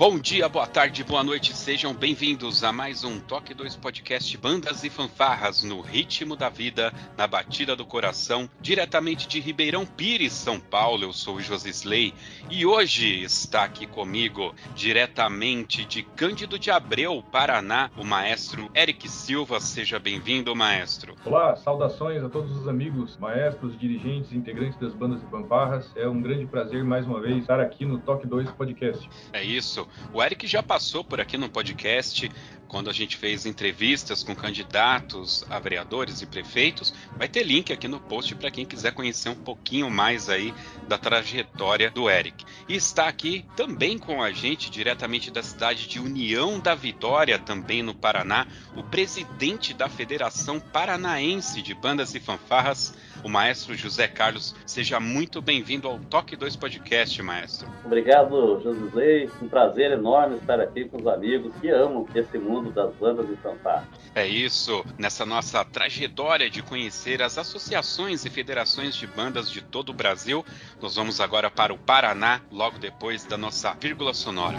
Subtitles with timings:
[0.00, 4.82] Bom dia, boa tarde, boa noite, sejam bem-vindos a mais um Toque 2 Podcast Bandas
[4.82, 10.58] e Fanfarras no ritmo da vida, na batida do coração, diretamente de Ribeirão Pires, São
[10.58, 11.02] Paulo.
[11.02, 12.14] Eu sou o Josisley
[12.48, 19.60] e hoje está aqui comigo, diretamente de Cândido de Abreu, Paraná, o maestro Eric Silva.
[19.60, 21.14] Seja bem-vindo, maestro.
[21.26, 25.92] Olá, saudações a todos os amigos, maestros, dirigentes, integrantes das bandas e fanfarras.
[25.94, 29.06] É um grande prazer mais uma vez estar aqui no Toque 2 Podcast.
[29.34, 29.89] É isso.
[30.12, 32.30] O Eric já passou por aqui no podcast
[32.70, 36.94] quando a gente fez entrevistas com candidatos a vereadores e prefeitos.
[37.16, 40.54] Vai ter link aqui no post para quem quiser conhecer um pouquinho mais aí
[40.86, 42.44] da trajetória do Eric.
[42.68, 47.82] E está aqui também com a gente, diretamente da cidade de União da Vitória, também
[47.82, 54.54] no Paraná, o presidente da Federação Paranaense de Bandas e Fanfarras, o maestro José Carlos.
[54.66, 57.68] Seja muito bem-vindo ao Toque 2 Podcast, maestro.
[57.84, 59.28] Obrigado, José.
[59.42, 63.36] Um prazer enorme estar aqui com os amigos que amam esse mundo das bandas e
[63.36, 63.88] fanfarras.
[64.14, 64.84] É isso.
[64.98, 70.44] Nessa nossa trajetória de conhecer as associações e federações de bandas de todo o Brasil,
[70.80, 74.58] nós vamos agora para o Paraná, logo depois da nossa vírgula sonora.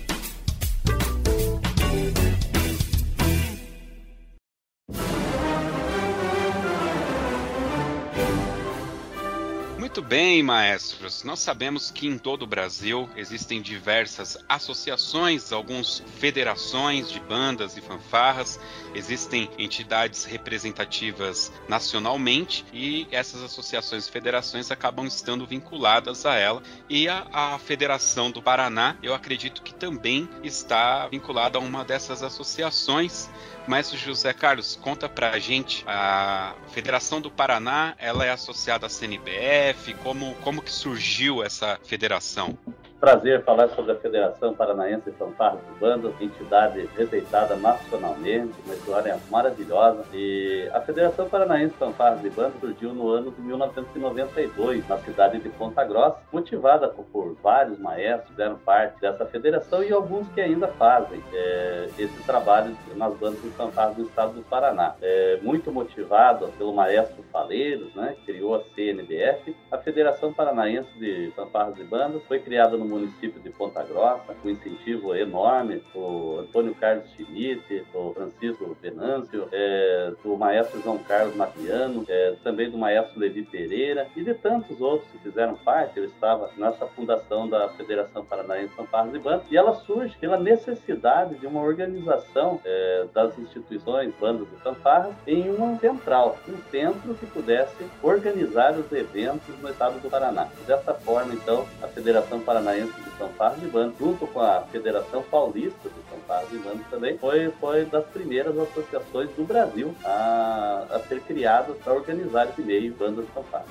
[10.11, 11.23] bem, maestros.
[11.23, 17.81] Nós sabemos que em todo o Brasil existem diversas associações, algumas federações de bandas e
[17.81, 18.59] fanfarras,
[18.93, 26.61] existem entidades representativas nacionalmente e essas associações e federações acabam estando vinculadas a ela.
[26.89, 32.21] E a, a Federação do Paraná, eu acredito que também está vinculada a uma dessas
[32.21, 33.29] associações.
[33.67, 39.93] Maestro José Carlos, conta pra gente, a Federação do Paraná, ela é associada à CNBF,
[40.03, 42.57] como, como que surgiu essa federação?
[43.01, 49.19] Prazer falar sobre a Federação Paranaense de Fanfarras e Bandas, entidade respeitada nacionalmente, uma história
[49.31, 50.05] maravilhosa.
[50.13, 55.39] E a Federação Paranaense de Fanfarras e Bandas surgiu no ano de 1992, na cidade
[55.39, 60.39] de Ponta Grossa, motivada por vários maestros que fizeram parte dessa federação e alguns que
[60.39, 64.93] ainda fazem é, esse trabalho nas bandas de fanfarras do estado do Paraná.
[65.01, 71.31] É, muito motivado pelo maestro Faleiros, né, que criou a CNBF, a Federação Paranaense de
[71.35, 76.75] Fanfarras e Bandas foi criada no município de Ponta Grossa, com incentivo enorme do Antônio
[76.75, 83.19] Carlos Schmidt, do Francisco Venâncio, é, do maestro João Carlos Matriano, é, também do maestro
[83.19, 85.97] Levi Pereira e de tantos outros que fizeram parte.
[85.97, 90.37] Eu estava nessa fundação da Federação Paranaense de Fanfarras e Bandas e ela surge pela
[90.37, 97.13] necessidade de uma organização é, das instituições, bandas e fanfarras em uma central, um centro
[97.15, 100.47] que pudesse organizar os eventos no estado do Paraná.
[100.65, 105.89] Dessa forma, então, a Federação Paranaense de fanfarras e bandas, junto com a Federação Paulista
[105.89, 111.21] de fanfarras e bandas também, foi, foi das primeiras associações do Brasil a, a ser
[111.21, 113.69] criadas para organizar esse meio bandas de fanfarras.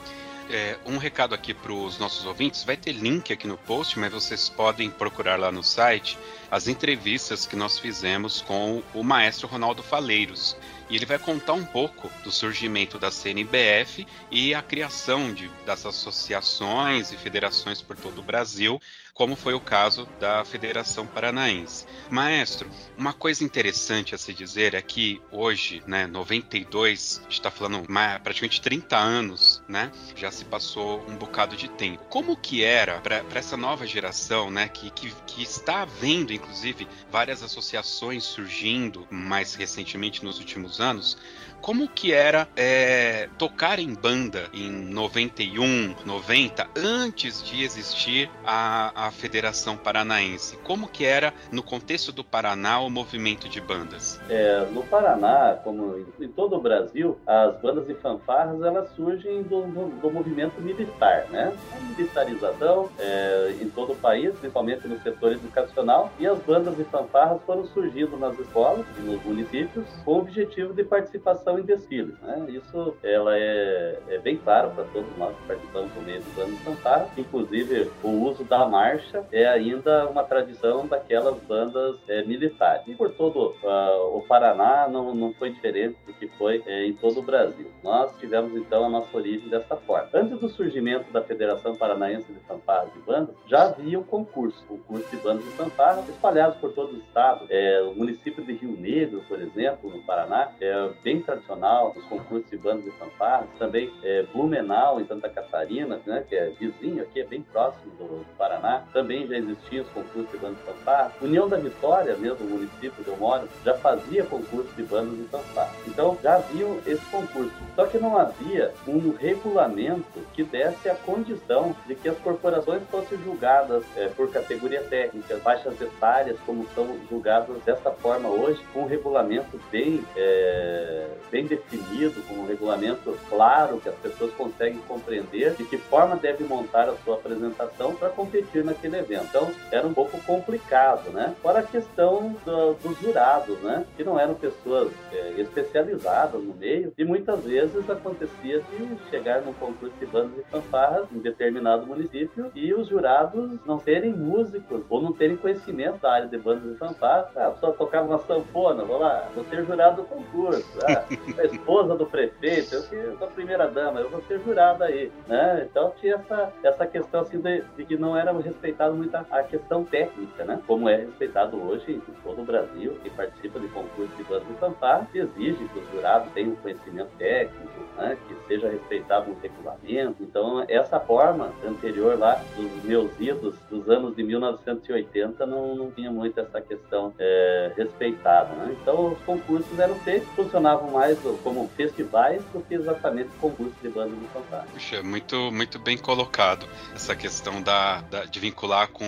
[0.53, 4.13] É, um recado aqui para os nossos ouvintes: vai ter link aqui no post, mas
[4.13, 6.19] vocês podem procurar lá no site
[6.51, 10.57] as entrevistas que nós fizemos com o maestro Ronaldo Faleiros.
[10.91, 15.87] E ele vai contar um pouco do surgimento da CNBF e a criação de, das
[15.87, 18.81] associações e federações por todo o Brasil,
[19.15, 21.87] como foi o caso da Federação Paranaense.
[22.11, 27.51] Maestro, uma coisa interessante a se dizer é que hoje, né, 92, a gente está
[27.51, 27.87] falando
[28.23, 32.03] praticamente 30 anos, né, já se passou um bocado de tempo.
[32.09, 37.43] Como que era para essa nova geração, né, que, que, que está vendo, inclusive, várias
[37.43, 41.17] associações surgindo mais recentemente nos últimos anos,
[41.61, 49.11] como que era é, tocar em banda em 91, 90, antes de existir a, a
[49.11, 50.57] Federação Paranaense?
[50.59, 54.21] Como que era, no contexto do Paraná, o movimento de bandas?
[54.29, 59.63] É, no Paraná, como em todo o Brasil, as bandas e fanfarras elas surgem do,
[60.01, 61.53] do, movimento militar, né?
[61.73, 66.85] A militarização é, em todo o país, principalmente no setor educacional, e as bandas e
[66.85, 72.19] fanfarras foram surgindo nas escolas e nos municípios com o objetivo de participação em desfiles.
[72.21, 72.47] Né?
[72.49, 76.61] Isso ela é, é bem claro para todos nós que participamos do meio dos anos
[76.61, 77.09] Santara.
[77.17, 82.87] Inclusive, o uso da marcha é ainda uma tradição daquelas bandas é, militares.
[82.87, 86.93] E por todo uh, o Paraná não, não foi diferente do que foi é, em
[86.95, 87.71] todo o Brasil.
[87.83, 90.09] Nós tivemos então a nossa origem dessa forma.
[90.13, 95.09] Antes do surgimento da Federação Paranaense de Fanfarras e Bandas, já havia o concurso, concurso
[95.11, 97.47] de bandas de fanfarras espalhados por todo o estado.
[97.49, 102.05] É, o município de Rio Negro, por exemplo, no Paraná, é bem tradicional tradicional, os
[102.05, 107.03] concursos de bandas e fanfarras, também é, Blumenau, em Santa Catarina, né, que é vizinho
[107.03, 110.63] aqui, é bem próximo do, do Paraná, também já existiam os concursos de bandas e
[110.63, 111.13] fanfarras.
[111.21, 115.25] União da Vitória, mesmo o município onde eu moro, já fazia concurso de bandas e
[115.25, 115.77] fanfarras.
[115.87, 117.53] Então já havia esse concurso.
[117.75, 123.19] Só que não havia um regulamento que desse a condição de que as corporações fossem
[123.19, 128.87] julgadas é, por categoria técnica, faixas etárias, como são julgadas dessa forma hoje, com um
[128.87, 135.65] regulamento bem, é, bem definido, com um regulamento claro que as pessoas conseguem compreender de
[135.65, 139.27] que forma deve montar a sua apresentação para competir naquele evento.
[139.29, 141.35] Então, era um pouco complicado, né?
[141.43, 143.85] Fora a questão do, dos jurados, né?
[143.97, 149.53] Que não eram pessoas é, especializadas no meio e muitas vezes acontecia de chegar num
[149.53, 155.01] concurso de bandas e fanfarras em determinado município e os jurados não serem músicos ou
[155.01, 157.37] não terem conhecimento da área de bandas e fanfarras.
[157.37, 160.79] Ah, pessoa tocava uma sanfona, vou lá, vou ser jurado do concurso.
[160.85, 161.05] Ah,
[161.39, 165.67] a esposa do prefeito, eu que da primeira dama, eu vou ser jurado aí, né?
[165.71, 169.43] Então tinha essa, essa questão assim de, de que não era respeitado muito a, a,
[169.43, 170.61] questão técnica, né?
[170.67, 175.09] Como é respeitado hoje em todo o Brasil, que participa de concursos de bandas fanfarra,
[175.13, 178.17] que exige que os jurados tenham um conhecimento técnico, né?
[178.27, 180.23] Que seja respeitado o regulamento.
[180.23, 186.11] Então essa forma anterior lá dos meus idos dos anos de 1980 não, não tinha
[186.11, 188.77] muito essa questão é, respeitada, né?
[188.81, 191.10] Então os concursos eram feitos, funcionavam mais
[191.43, 194.67] como festivais do que exatamente concursos de banda de fantasma.
[194.73, 199.07] Puxa, muito, muito bem colocado essa questão da, da, de vincular com,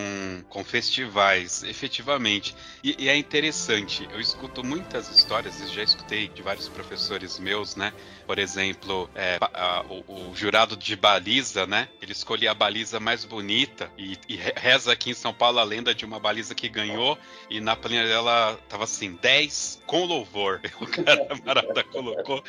[0.48, 2.54] com festivais, efetivamente.
[2.82, 7.76] E, e, é interessante, eu escuto muitas histórias, e já escutei de vários professores meus,
[7.76, 7.92] né?
[8.26, 11.88] Por exemplo, é, a, o, o, jurado de baliza, né?
[12.00, 15.94] Ele escolhia a baliza mais bonita e, e, reza aqui em São Paulo a lenda
[15.94, 17.18] de uma baliza que ganhou
[17.50, 20.60] e na planilha dela tava assim, 10 com louvor.
[20.82, 22.42] O cara marada colocou.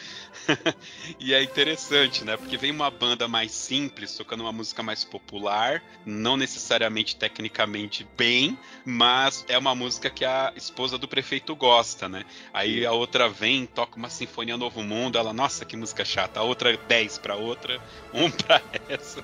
[1.19, 2.37] e é interessante, né?
[2.37, 8.57] Porque vem uma banda mais simples, tocando uma música mais popular, não necessariamente tecnicamente bem,
[8.85, 12.23] mas é uma música que a esposa do prefeito gosta, né?
[12.53, 16.39] Aí a outra vem, toca uma Sinfonia Novo Mundo, ela, nossa, que música chata.
[16.39, 17.79] A outra 10 para outra,
[18.13, 19.23] um para essa.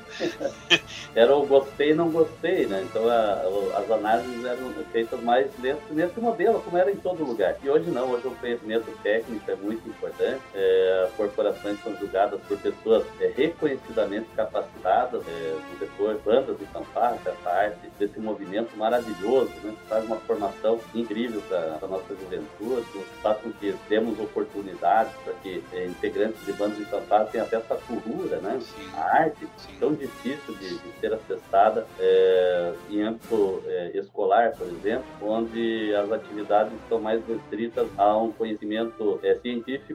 [1.16, 2.86] Era o gostei e não gostei, né?
[2.90, 7.56] Então a, as análises eram feitas mais nesse, nesse modelo, como era em todo lugar.
[7.64, 10.09] E hoje não, hoje o conhecimento técnico é muito importante.
[10.54, 16.66] É, as corporações são julgadas por pessoas é, reconhecidamente capacitadas é, no setor bandas e
[16.66, 19.74] fanfarras, essa arte, desse movimento maravilhoso, né?
[19.82, 22.86] Que faz uma formação incrível para a nossa juventude,
[23.22, 27.74] faz com que demos oportunidades para que é, integrantes de bandas de fanfarras tenham acesso
[27.74, 28.60] à cultura, né?
[28.62, 28.90] Sim.
[28.96, 29.76] A arte Sim.
[29.80, 36.12] tão difícil de, de ser acessada é, em âmbito é, escolar, por exemplo, onde as
[36.12, 39.36] atividades estão mais restritas a um conhecimento é,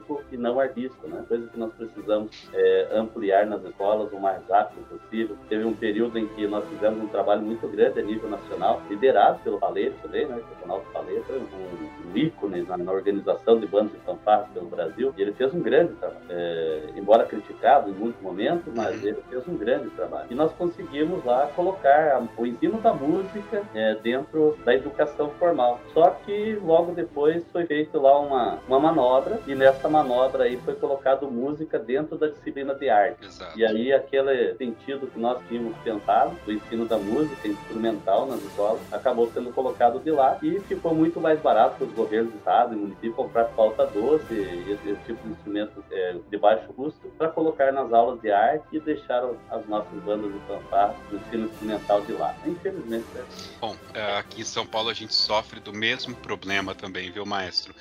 [0.05, 1.23] científico e não artístico, né?
[1.27, 5.35] Coisa que nós precisamos é, ampliar nas escolas o mais rápido possível.
[5.49, 9.39] Teve um período em que nós fizemos um trabalho muito grande a nível nacional, liderado
[9.39, 10.37] pelo Paleto também, né?
[10.37, 15.13] O Ronaldo Paleto, um, um ícone na, na, organização de bandas de fanfarras pelo Brasil,
[15.17, 16.25] e ele fez um grande trabalho.
[16.29, 20.27] É, é, embora criticado em muitos momentos, mas ele fez um grande trabalho.
[20.29, 25.79] E nós conseguimos lá colocar o ensino da música é, dentro da educação formal.
[25.93, 30.75] Só que logo depois foi feito lá uma, uma manobra e nessa manobra aí foi
[30.75, 33.25] colocado música dentro da disciplina de arte.
[33.25, 33.57] Exato.
[33.57, 38.81] E aí aquele sentido que nós tínhamos pensado do ensino da música instrumental nas escolas
[38.91, 42.73] acabou sendo colocado de lá e ficou muito mais barato para os governos do estado
[42.73, 47.07] e município comprar flauta doce e esse, esse tipo de instrumento é, de baixo custo
[47.17, 51.45] para colocar nas aulas de arte e deixar as nossas bandas de fanfarra no ensino
[51.45, 52.35] instrumental de lá.
[52.45, 53.05] Infelizmente.
[53.15, 53.23] É.
[53.59, 57.73] Bom, é, aqui em São Paulo a gente sofre do mesmo problema também, viu, maestro?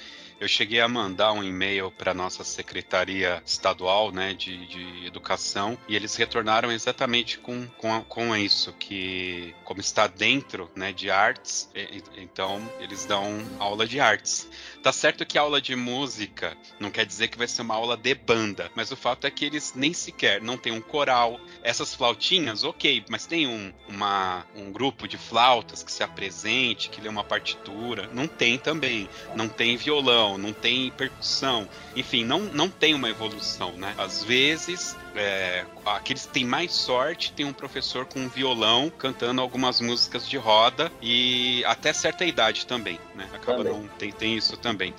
[0.45, 5.97] Eu cheguei a mandar um e-mail para nossa secretaria estadual, né, de, de, educação, e
[5.97, 11.71] eles retornaram exatamente com, com, com isso, que como está dentro, né, de artes,
[12.19, 14.47] então eles dão aula de artes.
[14.83, 18.15] Tá certo que aula de música não quer dizer que vai ser uma aula de
[18.15, 21.41] banda, mas o fato é que eles nem sequer não tem um coral.
[21.63, 27.01] Essas flautinhas, ok, mas tem um, uma, um grupo de flautas que se apresente, que
[27.01, 28.11] lê uma partitura.
[28.13, 29.09] Não tem também.
[29.35, 31.69] Não tem violão, não tem percussão.
[31.95, 33.95] Enfim, não, não tem uma evolução, né?
[33.99, 39.41] Às vezes é, aqueles que têm mais sorte tem um professor com um violão cantando
[39.41, 43.29] algumas músicas de roda e até certa idade também, né?
[43.33, 43.73] Acaba também.
[43.73, 44.95] não tem, tem isso também.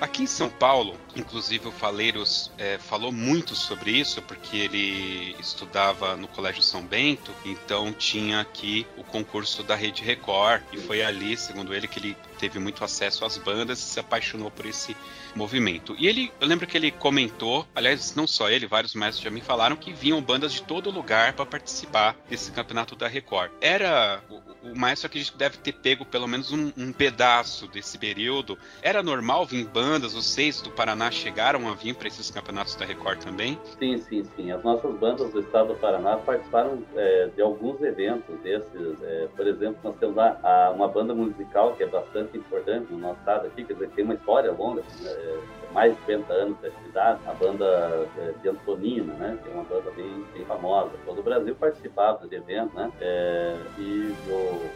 [0.00, 6.16] Aqui em São Paulo, inclusive o Faleiros é, falou muito sobre isso, porque ele estudava
[6.16, 11.36] no Colégio São Bento, então tinha aqui o concurso da Rede Record, e foi ali,
[11.36, 14.96] segundo ele, que ele teve muito acesso às bandas e se apaixonou por esse
[15.34, 15.94] movimento.
[15.98, 19.40] E ele, eu lembro que ele comentou, aliás, não só ele, vários mestres já me
[19.40, 23.50] falaram que vinham bandas de todo lugar para participar desse campeonato da Record.
[23.60, 27.98] Era o, o maestro acredito que deve ter pego pelo menos um, um, pedaço desse
[27.98, 28.58] período.
[28.82, 33.22] Era normal vir bandas, vocês do Paraná chegaram a vir para esses campeonatos da Record
[33.22, 33.58] também?
[33.78, 34.50] Sim, sim, sim.
[34.50, 39.02] As nossas bandas do estado do Paraná participaram é, de alguns eventos desses.
[39.02, 42.98] É, por exemplo, nós temos lá a, uma banda musical que é bastante importante no
[42.98, 44.82] nosso estado aqui, quer dizer, tem uma história longa.
[45.00, 45.59] Né?
[45.72, 49.64] Mais de 50 anos de atividade, a banda é, de Antonina, né, que é uma
[49.64, 50.90] banda bem, bem famosa.
[51.04, 54.14] Todo o Brasil participava de evento, né, é, e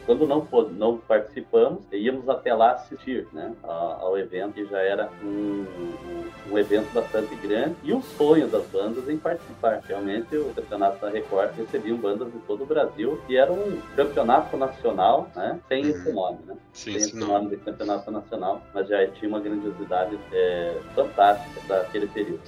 [0.06, 5.66] quando não, não participamos, íamos até lá assistir, né, ao evento, que já era um,
[6.50, 9.82] um, evento bastante grande, e o sonho das bandas em participar.
[9.86, 14.56] Realmente, o campeonato da Record recebiam bandas de todo o Brasil, e era um campeonato
[14.56, 16.14] nacional, né, sem esse uhum.
[16.14, 20.78] nome, né, Sim, sem esse nome de campeonato nacional, mas já tinha uma grandiosidade é,
[20.94, 22.42] fantástica daquele período.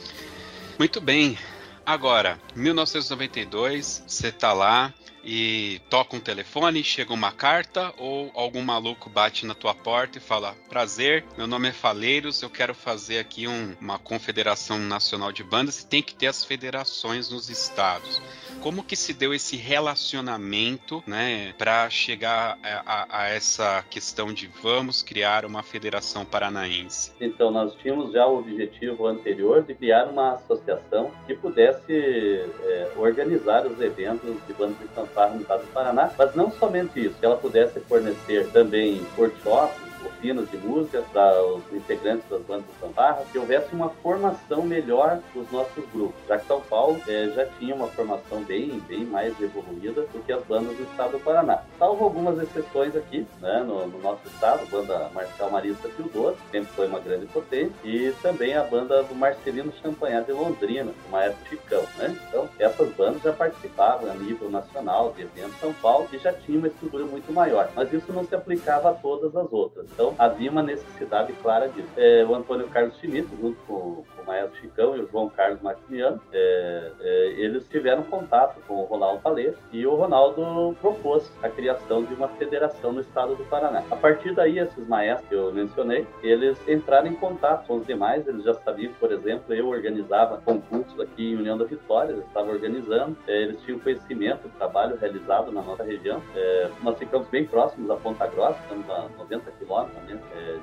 [0.79, 1.39] Muito bem.
[1.85, 4.93] Agora, 1992, você está lá
[5.25, 10.21] e toca um telefone, chega uma carta ou algum maluco bate na tua porta e
[10.21, 15.43] fala: Prazer, meu nome é Faleiros, eu quero fazer aqui um, uma confederação nacional de
[15.43, 18.23] bandas e tem que ter as federações nos estados.
[18.67, 24.49] Como que se deu esse relacionamento, né, para chegar a, a, a, essa questão de
[24.61, 27.13] vamos criar uma federação paranaense?
[27.21, 33.65] Então, nós tínhamos já o objetivo anterior de criar uma associação que pudesse é, organizar
[33.69, 37.25] os eventos de bandas de fanfarra no estado do Paraná, mas não somente isso, que
[37.25, 43.25] ela pudesse fornecer também workshops oficinas de música para os integrantes das bandas de fanfarra,
[43.31, 47.75] que houvesse uma formação melhor dos nossos grupos, já que São Paulo é, já tinha
[47.75, 51.63] uma formação bem, bem mais evoluída do que as bandas do estado do Paraná.
[51.79, 56.69] Salvo algumas exceções aqui, né, no, no nosso estado, a banda Marcial Marista Teodoro, sempre
[56.75, 61.49] foi uma grande potência, e também a banda do Marcelino Champanhar de Londrina, o maestro
[61.49, 61.85] Chicão.
[61.99, 62.17] Né?
[62.29, 66.59] Então, essas bandas já participavam a nível nacional de eventos São Paulo e já tinha
[66.59, 69.86] uma estrutura muito maior, mas isso não se aplicava a todas as outras.
[69.93, 71.89] Então, havia uma necessidade clara disso.
[71.97, 76.91] É, o Antônio Carlos Schmidt, junto com, Maestro Chicão e o João Carlos Maximiano, é,
[77.01, 82.15] é, eles tiveram contato com o Ronaldo Palês e o Ronaldo propôs a criação de
[82.15, 83.83] uma federação no estado do Paraná.
[83.91, 88.27] A partir daí, esses maestros que eu mencionei, eles entraram em contato com os demais,
[88.27, 92.51] eles já sabiam, por exemplo, eu organizava concursos aqui em União da Vitória, eles estavam
[92.53, 96.23] organizando, é, eles tinham conhecimento do trabalho realizado na nossa região.
[96.35, 99.97] É, nós ficamos bem próximos da Ponta Grossa, estamos a 90 quilômetros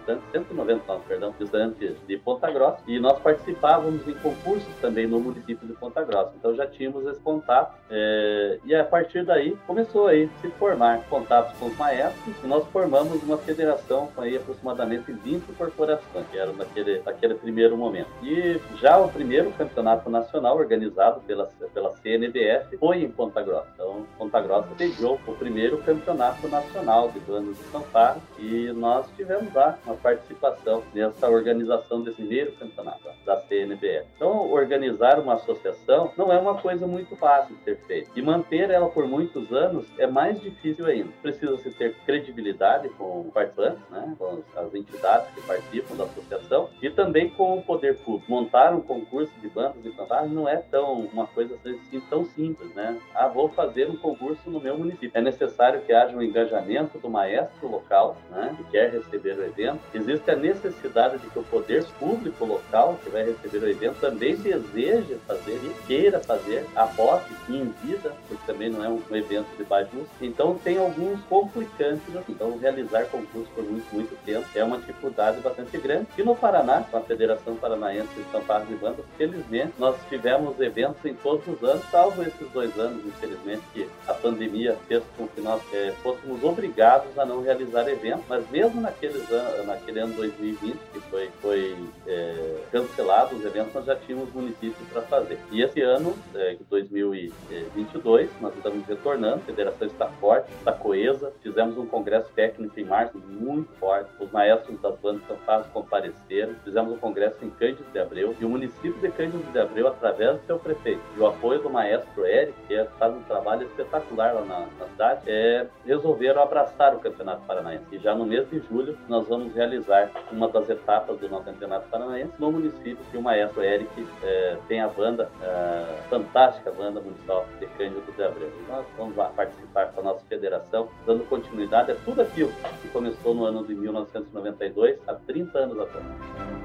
[0.07, 3.19] é, 190 perdão, estudantes de Ponta Grossa, e nós
[3.53, 6.33] participávamos em concursos também no município de Ponta Grossa.
[6.37, 11.57] Então já tínhamos esse contato, é, e a partir daí começou aí se formar contatos
[11.57, 16.53] com os maestros, e nós formamos uma federação com aí aproximadamente 20 corporações, que eram
[16.53, 18.09] naquele, naquele primeiro momento.
[18.21, 23.67] E já o primeiro campeonato nacional organizado pela, pela CNBF foi em Ponta Grossa.
[23.73, 29.53] Então, Ponta Grossa sediou o primeiro campeonato nacional de bandas de fanfarra, e nós tivemos
[29.53, 34.05] lá uma participação nessa organização desse primeiro campeonato da CNBF.
[34.15, 38.09] Então, organizar uma associação não é uma coisa muito fácil de ser feita.
[38.15, 41.09] E manter ela por muitos anos é mais difícil ainda.
[41.21, 47.29] Precisa-se ter credibilidade com participantes, né, com as entidades que participam da associação e também
[47.29, 48.31] com o poder público.
[48.31, 52.73] Montar um concurso de bandas e fantasmas não é tão uma coisa assim, tão simples,
[52.73, 52.97] né?
[53.13, 55.11] Ah, vou fazer um concurso no meu município.
[55.13, 59.79] É necessário que haja um engajamento do maestro local, né, que quer receber o evento.
[59.93, 64.35] Existe a necessidade de que o poder público local que vai receber o evento também
[64.35, 69.47] deseje fazer e queira fazer a posse em vida, porque também não é um evento
[69.57, 70.09] de baixo custo.
[70.21, 72.03] Então tem alguns complicantes.
[72.15, 72.33] Assim.
[72.33, 76.07] Então realizar concurso por muito, muito tempo é uma dificuldade bastante grande.
[76.17, 81.03] E no Paraná, com a Federação Paranaense de Paulo de Bandas, felizmente nós tivemos eventos
[81.05, 85.41] em todos os anos, salvo esses dois anos, infelizmente, que a pandemia fez com que
[85.41, 88.25] nós é, fôssemos obrigados a não realizar eventos.
[88.27, 89.23] Mas mesmo naqueles
[89.65, 95.01] naquele ano 2020, que foi, foi é, cancelado os eventos, nós já tínhamos municípios para
[95.03, 95.39] fazer.
[95.51, 101.77] E esse ano, é, 2022, nós estamos retornando, a federação está forte, está coesa, fizemos
[101.77, 106.97] um congresso técnico em março muito forte, os maestros das bandas fantasmas compareceram, fizemos um
[106.97, 110.59] congresso em Cândido de Abreu, e o município de Cândido de Abreu, através do seu
[110.59, 114.59] prefeito, e o apoio do maestro Eric, que é, faz um trabalho espetacular lá na,
[114.79, 117.85] na cidade, é, resolveram abraçar o Campeonato Paranaense.
[117.91, 121.87] E já no mês de julho, nós vamos realizar uma das etapas do nosso Campeonato
[121.89, 127.45] Paranaense no município que o maestro Eric é, tem a banda, é, fantástica banda municipal
[127.59, 128.51] de Cândido de Abreu.
[128.67, 133.33] Nós vamos lá participar com a nossa federação, dando continuidade a tudo aquilo que começou
[133.33, 136.62] no ano de 1992, há 30 anos atrás.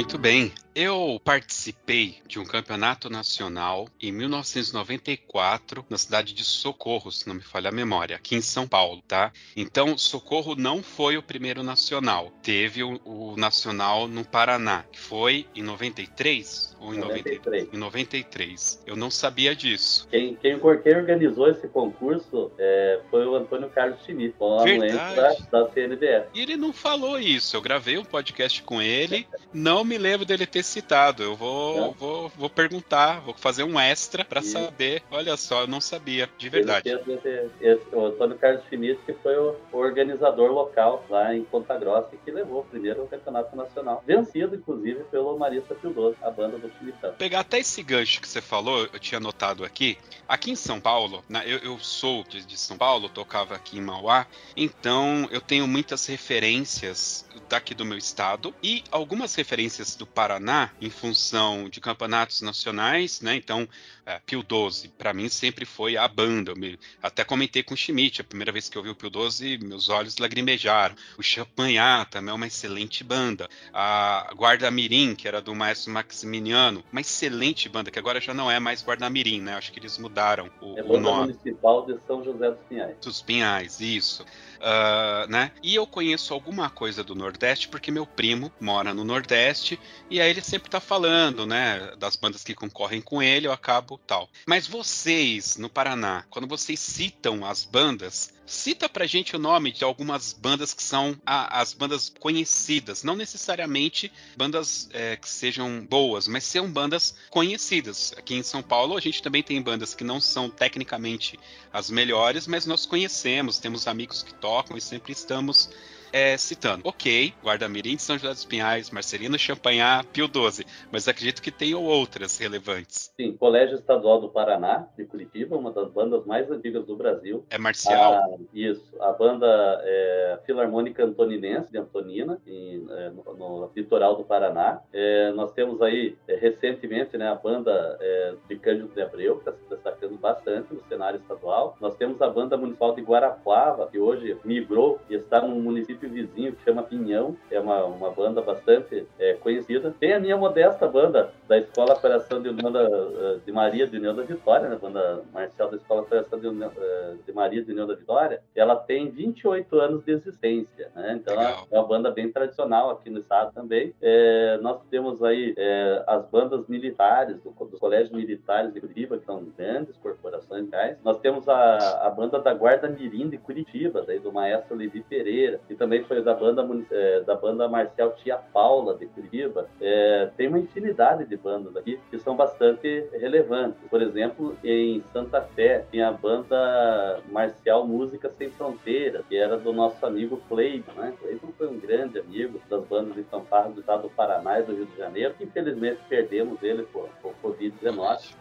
[0.00, 0.50] Muito bem.
[0.74, 7.42] Eu participei de um campeonato nacional em 1994 na cidade de Socorro, se não me
[7.42, 9.32] falha a memória, aqui em São Paulo, tá?
[9.56, 12.32] Então, Socorro não foi o primeiro nacional.
[12.42, 17.68] Teve o, o nacional no Paraná, que foi em 93 ou em 93?
[17.72, 18.82] Em 93.
[18.86, 20.06] Eu não sabia disso.
[20.08, 26.28] Quem, quem, quem organizou esse concurso é, foi o Antônio Carlos Schmidt, da, da CNBF.
[26.32, 27.56] E ele não falou isso.
[27.56, 31.22] Eu gravei um podcast com ele, não me lembro dele ter citado.
[31.22, 31.94] Eu vou, é.
[31.98, 35.02] vou, vou perguntar, vou fazer um extra para saber.
[35.10, 36.88] Olha só, eu não sabia, de verdade.
[36.90, 42.10] Esse, esse, o Antônio Carlos Schmidt, que foi o, organizador local lá em Ponta Grossa,
[42.24, 47.12] que levou o primeiro campeonato nacional, vencido inclusive pelo Marista Pildoso, a banda do Chimitão.
[47.14, 49.98] Pegar até esse gancho que você falou, eu tinha notado aqui.
[50.28, 53.80] Aqui em São Paulo, né, eu, eu sou de, de São Paulo, tocava aqui em
[53.80, 60.49] Mauá, então eu tenho muitas referências daqui do meu estado e algumas referências do Paraná
[60.80, 63.36] em função de campeonatos nacionais, né?
[63.36, 63.68] Então,
[64.04, 66.54] é, Pio 12, para mim sempre foi a banda.
[66.54, 69.58] Me, até comentei com o Schmidt, a primeira vez que eu vi o Pio 12,
[69.58, 70.94] meus olhos lagrimejaram.
[71.16, 73.48] O Champagnat também é uma excelente banda.
[73.72, 78.50] A Guarda Mirim, que era do maestro Maximiliano, uma excelente banda, que agora já não
[78.50, 79.54] é mais Guarda Mirim, né?
[79.54, 81.32] Acho que eles mudaram o, é o nome.
[81.32, 82.96] municipal de São José dos Pinhais.
[83.00, 84.24] Dos Pinhais, isso.
[84.60, 85.52] Uh, né?
[85.62, 90.28] E eu conheço alguma coisa do Nordeste porque meu primo mora no Nordeste e aí
[90.28, 94.28] ele sempre tá falando, né, das bandas que concorrem com ele, eu acabo tal.
[94.46, 99.84] Mas vocês no Paraná, quando vocês citam as bandas, Cita pra gente o nome de
[99.84, 106.26] algumas bandas que são a, as bandas conhecidas, não necessariamente bandas é, que sejam boas,
[106.26, 108.12] mas são bandas conhecidas.
[108.18, 111.38] Aqui em São Paulo a gente também tem bandas que não são tecnicamente
[111.72, 115.70] as melhores, mas nós conhecemos, temos amigos que tocam e sempre estamos
[116.12, 121.42] é, citando, ok, Guarda-Mirim de São José dos Pinhais, Marcelino Champagnat, Pio 12, mas acredito
[121.42, 123.12] que tenham outras relevantes.
[123.16, 127.44] Sim, Colégio Estadual do Paraná, de Curitiba, uma das bandas mais antigas do Brasil.
[127.50, 128.14] É marcial?
[128.14, 129.46] Ah, isso, a banda
[129.84, 134.80] é, Filarmônica Antoninense, de Antonina, em, é, no, no, litoral do Paraná.
[134.92, 139.48] É, nós temos aí, é, recentemente, né, a banda é, de Cândido de Abreu, que
[139.48, 141.76] está se destacando bastante no cenário estadual.
[141.80, 146.10] Nós temos a banda municipal de Guarapuava, que hoje migrou e está no município município
[146.10, 149.94] vizinho que chama Pinhão, é uma, uma banda bastante é, conhecida.
[149.98, 154.14] Tem a minha modesta banda, da Escola Operação de União eh, de Maria de União
[154.14, 154.78] da Vitória, né?
[154.80, 158.76] banda marcial da Escola Operação de, União, eh, de Maria de União da Vitória, ela
[158.76, 161.18] tem 28 anos de existência, né?
[161.20, 161.66] Então Legal.
[161.68, 163.92] é uma banda bem tradicional aqui no estado também.
[164.00, 169.24] É, nós temos aí é, as bandas militares, do, dos colégios militares de Curitiba, que
[169.24, 170.98] são grandes corporações reais.
[171.02, 175.58] Nós temos a, a banda da Guarda Mirim de Curitiba, daí do maestro Levi Pereira,
[175.66, 179.66] que também foi da banda, é, da banda marcial Tia Paula de Curitiba.
[179.80, 183.80] É, tem uma infinidade de bandas aqui que são bastante relevantes.
[183.90, 189.72] Por exemplo, em Santa Fé, tem a banda marcial Música Sem Fronteiras, que era do
[189.72, 191.12] nosso amigo Cleiton, né?
[191.20, 194.74] Cleiton foi um grande amigo das bandas de fanfarras do estado do Paraná e do
[194.74, 195.34] Rio de Janeiro.
[195.40, 198.34] Infelizmente, perdemos ele por, por Covid-19.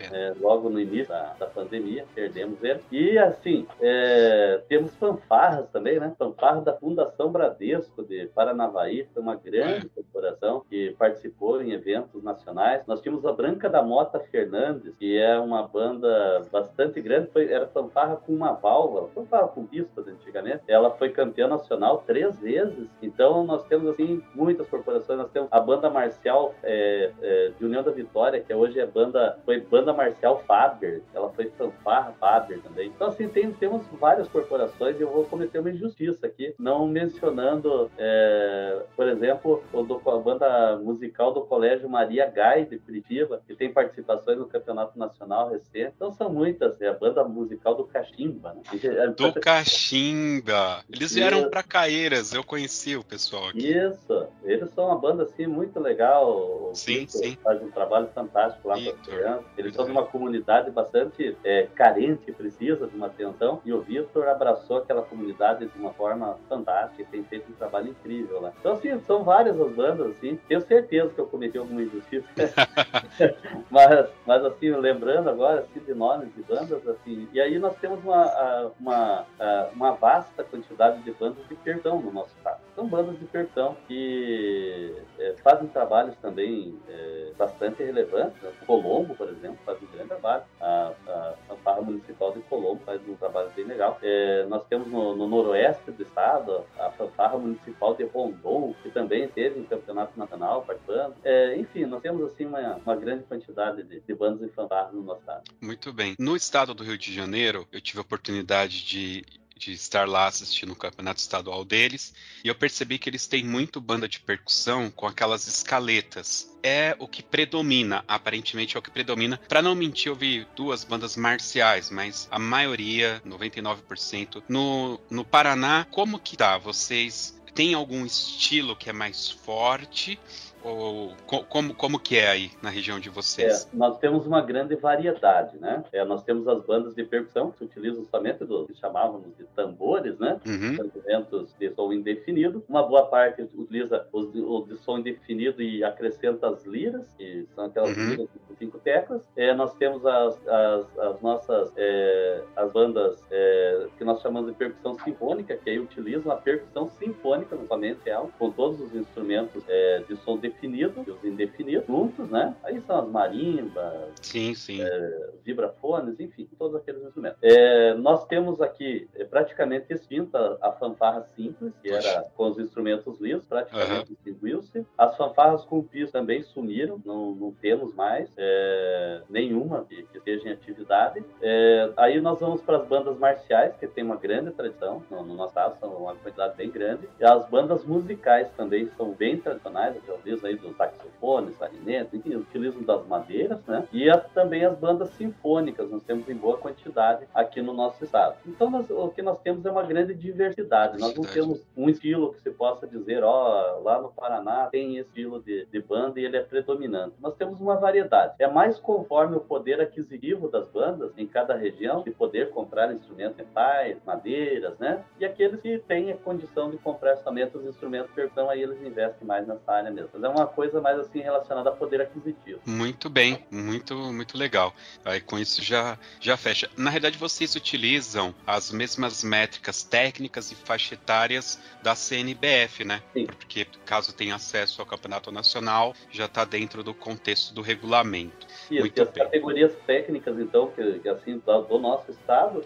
[0.00, 2.80] É, logo no início da, da, pandemia, perdemos ele.
[2.90, 6.14] E, assim, é, temos fanfarras também, né?
[6.18, 12.86] Fanfarras da Fundação Bradesco de Paranavaí, foi uma grande corporação que participou em eventos nacionais.
[12.86, 17.66] Nós tínhamos a Branca da Mota Fernandes, que é uma banda bastante grande, foi, era
[17.66, 20.62] fanfarra com uma válvula, fanfarra com pistas antigamente.
[20.68, 22.88] Ela foi campeã nacional três vezes.
[23.02, 25.18] Então, nós temos, assim, muitas corporações.
[25.18, 29.36] Nós temos a banda marcial é, é, de União da Vitória, que hoje é banda,
[29.44, 31.02] foi banda marcial Faber.
[31.12, 32.86] Ela foi fanfarra Faber também.
[32.94, 37.90] Então, assim, tem, temos várias corporações e eu vou cometer uma injustiça aqui, não mencionando,
[37.96, 43.54] é, por exemplo, o do, a banda musical do Colégio Maria Gai de Curitiba, que
[43.54, 45.92] tem participações no Campeonato Nacional recente.
[45.96, 46.80] Então, são muitas.
[46.80, 48.54] É a banda musical do Cachimba.
[48.54, 48.62] Né?
[48.82, 50.82] É do Cachimba!
[50.92, 53.70] Eles vieram para Caeiras, eu conheci o pessoal aqui.
[53.70, 56.70] Isso, eles são uma banda assim muito legal.
[56.74, 57.38] Sim, Victor sim.
[57.42, 59.44] Faz um trabalho fantástico lá as crianças.
[59.56, 63.60] Eles são de uma comunidade bastante é, carente, precisa de uma atenção.
[63.64, 66.63] E o Vitor abraçou aquela comunidade de uma forma fantástica
[66.98, 68.52] e tem feito um trabalho incrível lá.
[68.58, 70.38] Então, assim, são várias as bandas, assim.
[70.48, 72.26] Tenho certeza que eu cometi alguma injustiça.
[73.70, 77.28] mas, mas, assim, lembrando agora, assim, de nomes de bandas, assim.
[77.32, 79.26] E aí nós temos uma, uma,
[79.74, 82.60] uma vasta quantidade de bandas de perdão no nosso estado.
[82.74, 88.40] São bandas de percussão que é, fazem trabalhos também é, bastante relevantes.
[88.42, 88.52] Né?
[88.66, 90.42] Colombo, por exemplo, faz um grande trabalho.
[90.60, 93.98] A, a Fanfarra Municipal de Colombo faz um trabalho bem legal.
[94.02, 99.28] É, nós temos no, no, noroeste do estado a Fanfarra Municipal de Rondon, que também
[99.28, 101.14] teve um campeonato nacional participando.
[101.56, 105.20] Enfim, nós temos assim uma, uma grande quantidade de, de bandas e fanfarras no nosso
[105.20, 105.44] estado.
[105.60, 106.14] Muito bem.
[106.18, 109.24] No estado do Rio de Janeiro, eu tive a oportunidade de
[109.56, 113.80] de estar lá assistindo o campeonato estadual deles, e eu percebi que eles têm muito
[113.80, 116.50] banda de percussão com aquelas escaletas.
[116.62, 119.38] É o que predomina, aparentemente é o que predomina.
[119.48, 125.86] Para não mentir, eu vi duas bandas marciais, mas a maioria, 99%, no, no Paraná,
[125.90, 126.58] como que tá?
[126.58, 130.18] Vocês têm algum estilo que é mais forte
[130.64, 133.68] ou como, como que é aí na região de vocês?
[133.70, 135.84] É, nós temos uma grande variedade, né?
[135.92, 140.18] É, nós temos as bandas de percussão que utilizam somente do que chamávamos de tambores,
[140.18, 140.40] né?
[140.46, 140.72] Uhum.
[140.72, 142.64] Instrumentos de som indefinido.
[142.66, 147.46] Uma boa parte utiliza os de, o de som indefinido e acrescenta as liras, que
[147.54, 148.10] são aquelas uhum.
[148.10, 149.22] liras com cinco teclas.
[149.36, 154.56] É, nós temos as, as, as nossas é, as bandas é, que nós chamamos de
[154.56, 160.02] percussão sinfônica, que aí utilizam a percussão sinfônica somente ela, com todos os instrumentos é,
[160.08, 162.54] de som definido definido e os indefinidos juntos, né?
[162.62, 164.80] Aí são as marimbas, sim, sim.
[164.80, 167.38] É, vibrafones, enfim, todos aqueles instrumentos.
[167.42, 173.20] É, nós temos aqui é, praticamente extinta a fanfarra simples, que era com os instrumentos
[173.20, 174.16] lisos, praticamente uhum.
[174.16, 174.86] extinguiu-se.
[174.96, 180.48] As fanfarras com piso também sumiram, não, não temos mais é, nenhuma que, que, esteja
[180.48, 181.22] em atividade.
[181.42, 185.34] É, aí nós vamos para as bandas marciais, que tem uma grande tradição no, no
[185.34, 187.08] nosso estado, são uma quantidade bem grande.
[187.20, 192.36] E as bandas musicais também são bem tradicionais, eu já aí do saxofone, clarinete, enfim,
[192.36, 193.86] utilizam das madeiras, né?
[193.92, 198.36] E as, também as bandas sinfônicas, nós temos em boa quantidade aqui no nosso estado.
[198.46, 200.98] Então, nós, o que nós temos é uma grande diversidade.
[200.98, 204.98] Nós não temos um estilo que se possa dizer, ó, oh, lá no Paraná tem
[204.98, 207.14] esse estilo de, de banda e ele é predominante.
[207.20, 208.34] Nós temos uma variedade.
[208.40, 213.36] É mais conforme o poder aquisitivo das bandas em cada região, de poder comprar instrumentos
[213.36, 215.04] metais, madeiras, né?
[215.20, 218.82] E aqueles que têm a condição de comprar somente os instrumentos de percussão, aí eles
[218.82, 220.18] investem mais nessa área mesmo.
[220.24, 222.60] É uma coisa mais assim relacionada a poder aquisitivo.
[222.64, 224.74] Muito bem, muito muito legal.
[225.04, 226.70] Aí com isso já já fecha.
[226.76, 233.02] Na realidade vocês utilizam as mesmas métricas técnicas e faixa etárias da CNBF, né?
[233.12, 233.26] Sim.
[233.26, 238.46] Porque caso tenha acesso ao campeonato nacional, já está dentro do contexto do regulamento.
[238.70, 239.24] Isso, muito e as bem.
[239.24, 242.64] categorias técnicas então que, que assim do nosso estado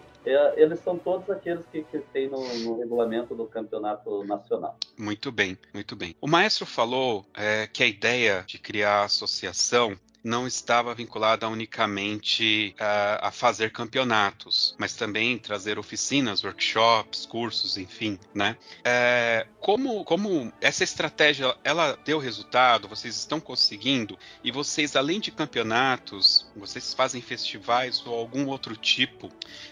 [0.56, 4.76] eles são todos aqueles que, que tem no, no, regulamento do campeonato nacional.
[4.98, 6.14] Muito bem, muito bem.
[6.20, 12.74] O maestro falou é, que a ideia de criar a associação não estava vinculada unicamente
[12.78, 18.56] a, a, fazer campeonatos, mas também trazer oficinas, workshops, cursos, enfim, né?
[18.84, 22.88] É, como, como essa estratégia ela deu resultado?
[22.88, 24.18] Vocês estão conseguindo?
[24.42, 29.28] E vocês, além de campeonatos, vocês fazem festivais ou algum outro tipo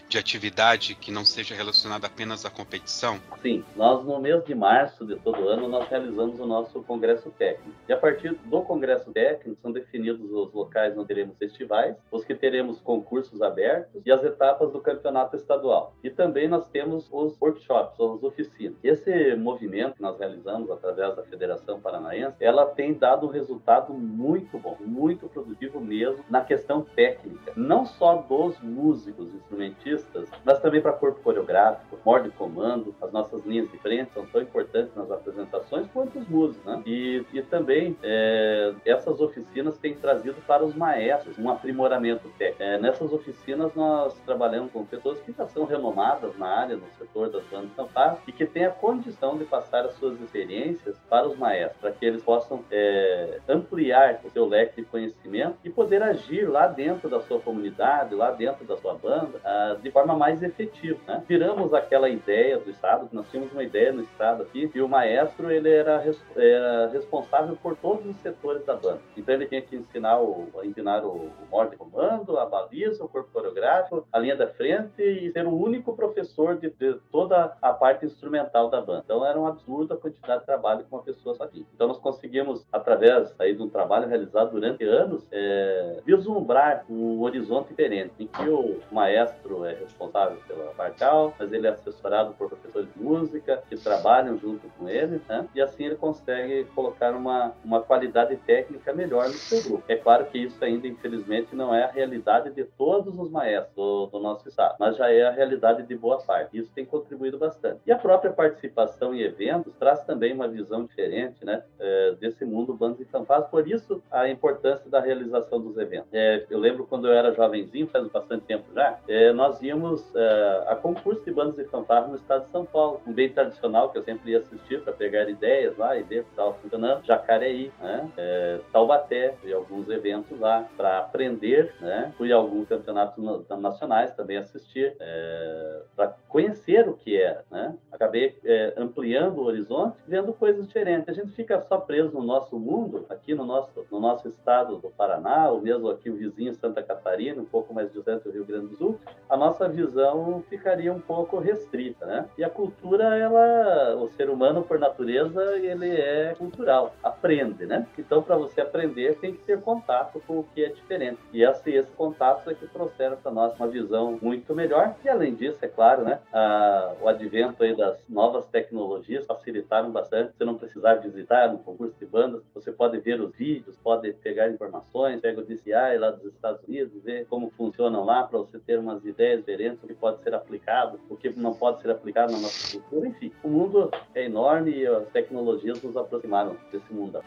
[0.07, 3.19] de atividade que não seja relacionada apenas à competição?
[3.41, 7.77] Sim, nós no mês de março de todo ano nós realizamos o nosso congresso técnico.
[7.87, 12.35] E a partir do congresso técnico são definidos os locais onde teremos festivais, os que
[12.35, 15.93] teremos concursos abertos e as etapas do campeonato estadual.
[16.03, 18.77] E também nós temos os workshops, as oficinas.
[18.83, 24.57] Esse movimento que nós realizamos através da Federação Paranaense, ela tem dado um resultado muito
[24.57, 27.53] bom, muito produtivo mesmo na questão técnica.
[27.55, 33.69] Não só dos músicos, instrumentistas, mas também para corpo coreográfico, morde comando, as nossas linhas
[33.71, 36.81] de frente são tão importantes nas apresentações quanto os músicos, né?
[36.85, 42.63] E, e também é, essas oficinas têm trazido para os maestros um aprimoramento técnico.
[42.63, 47.29] É, nessas oficinas nós trabalhamos com pessoas que já são renomadas na área, no setor
[47.29, 51.37] das bandas fanfarras e que têm a condição de passar as suas experiências para os
[51.37, 56.49] maestros, para que eles possam é, ampliar o seu leque de conhecimento e poder agir
[56.49, 60.99] lá dentro da sua comunidade, lá dentro da sua banda, ah, de forma mais efetiva.
[61.07, 61.23] Né?
[61.27, 65.51] Tiramos aquela ideia do Estado, nós tínhamos uma ideia no Estado aqui, que o maestro
[65.51, 66.03] ele era,
[66.35, 69.01] era responsável por todos os setores da banda.
[69.15, 73.03] Então ele tinha que ensinar o o, ensinar o, o modo de comando, a baliza,
[73.03, 77.55] o corpo coreográfico, a linha da frente e ser o único professor de, de, toda
[77.61, 79.03] a parte instrumental da banda.
[79.05, 81.63] Então era um absurdo a quantidade de trabalho que uma pessoa fazia.
[81.73, 87.69] Então nós conseguimos, através aí de um trabalho realizado durante anos, é, vislumbrar um horizonte
[87.69, 92.66] diferente, em que o maestro é responsável pela parcal, mas ele é assessorado por professores
[92.83, 95.47] de música que trabalham junto com ele, né?
[95.53, 99.83] e assim ele consegue colocar uma, uma qualidade técnica melhor no seu grupo.
[99.87, 104.05] É claro que isso ainda, infelizmente, não é a realidade de todos os maestros do,
[104.07, 106.57] do, nosso estado, mas já é a realidade de boa parte.
[106.57, 107.79] Isso tem contribuído bastante.
[107.85, 112.73] E a própria participação em eventos traz também uma visão diferente né, é, desse mundo
[112.73, 116.09] bandos e fanfarras, por isso a importância da realização dos eventos.
[116.13, 120.65] É, eu lembro quando eu era jovenzinho, faz bastante tempo já, é, nós íamos é,
[120.67, 123.97] a concurso de bandas e fanfarras no estado de São Paulo, um bem tradicional que
[123.97, 128.09] eu sempre ia assistir para pegar ideias lá e ver o estava funcionando, Jacareí, né,
[128.17, 132.13] é, Taubaté e alguns eventos lá para aprender, né?
[132.17, 133.23] Fui a alguns campeonatos
[133.59, 137.75] nacionais também assistir, é, para conhecer o que é, né?
[137.91, 141.09] Acabei é, ampliando o horizonte, vendo coisas diferentes.
[141.09, 144.89] A gente fica só preso no nosso mundo, aqui no nosso, no nosso estado do
[144.89, 148.67] Paraná, ou mesmo aqui o vizinho Santa Catarina, um pouco mais distante do Rio Grande
[148.67, 148.99] do Sul,
[149.29, 152.29] a nossa visão ficaria um pouco restrita, né?
[152.37, 157.87] E a cultura, ela, o ser humano por natureza, ele é cultural, aprende, né?
[157.97, 161.19] Então, para você aprender, tem que ter contato contato com o que é diferente.
[161.31, 164.95] E esse, esses contatos é que trouxeram para nós uma visão muito melhor.
[165.03, 170.33] E além disso, é claro, né, a, o advento aí das novas tecnologias facilitaram bastante.
[170.35, 174.49] Você não precisar visitar um concurso de bandas, você pode ver os vídeos, pode pegar
[174.49, 178.79] informações, pega o DCI lá dos Estados Unidos, ver como funcionam lá para você ter
[178.79, 182.46] umas ideias diferentes, o que pode ser aplicado, o que não pode ser aplicado na
[182.47, 183.07] nossa cultura.
[183.07, 187.19] Enfim, o mundo é enorme e as tecnologias nos aproximaram desse mundo.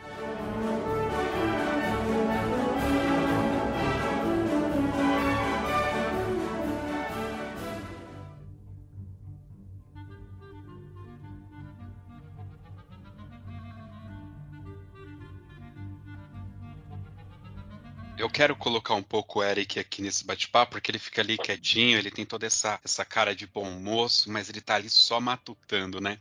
[18.41, 22.11] Quero colocar um pouco o Eric aqui nesse bate-papo, porque ele fica ali quietinho, ele
[22.11, 26.19] tem toda essa, essa cara de bom moço, mas ele tá ali só matutando, né?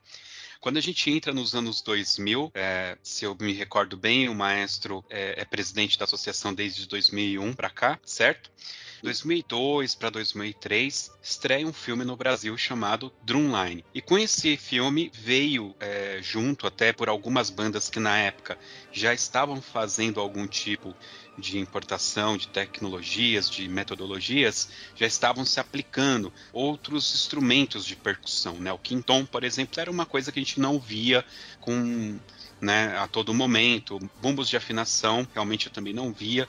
[0.60, 5.02] Quando a gente entra nos anos 2000, é, se eu me recordo bem, o maestro
[5.10, 8.52] é, é presidente da associação desde 2001 para cá, certo?
[9.02, 13.86] 2002 para 2003, estreia um filme no Brasil chamado Drumline.
[13.94, 18.58] E com esse filme veio é, junto até por algumas bandas que na época
[18.92, 20.94] já estavam fazendo algum tipo
[21.40, 28.56] de importação de tecnologias, de metodologias, já estavam se aplicando outros instrumentos de percussão.
[28.56, 28.72] Né?
[28.72, 31.26] O quinton, por exemplo, era uma coisa que a gente não via
[31.60, 32.20] com
[32.62, 34.00] né, a todo momento.
[34.22, 36.48] Bumbos de afinação, realmente eu também não via.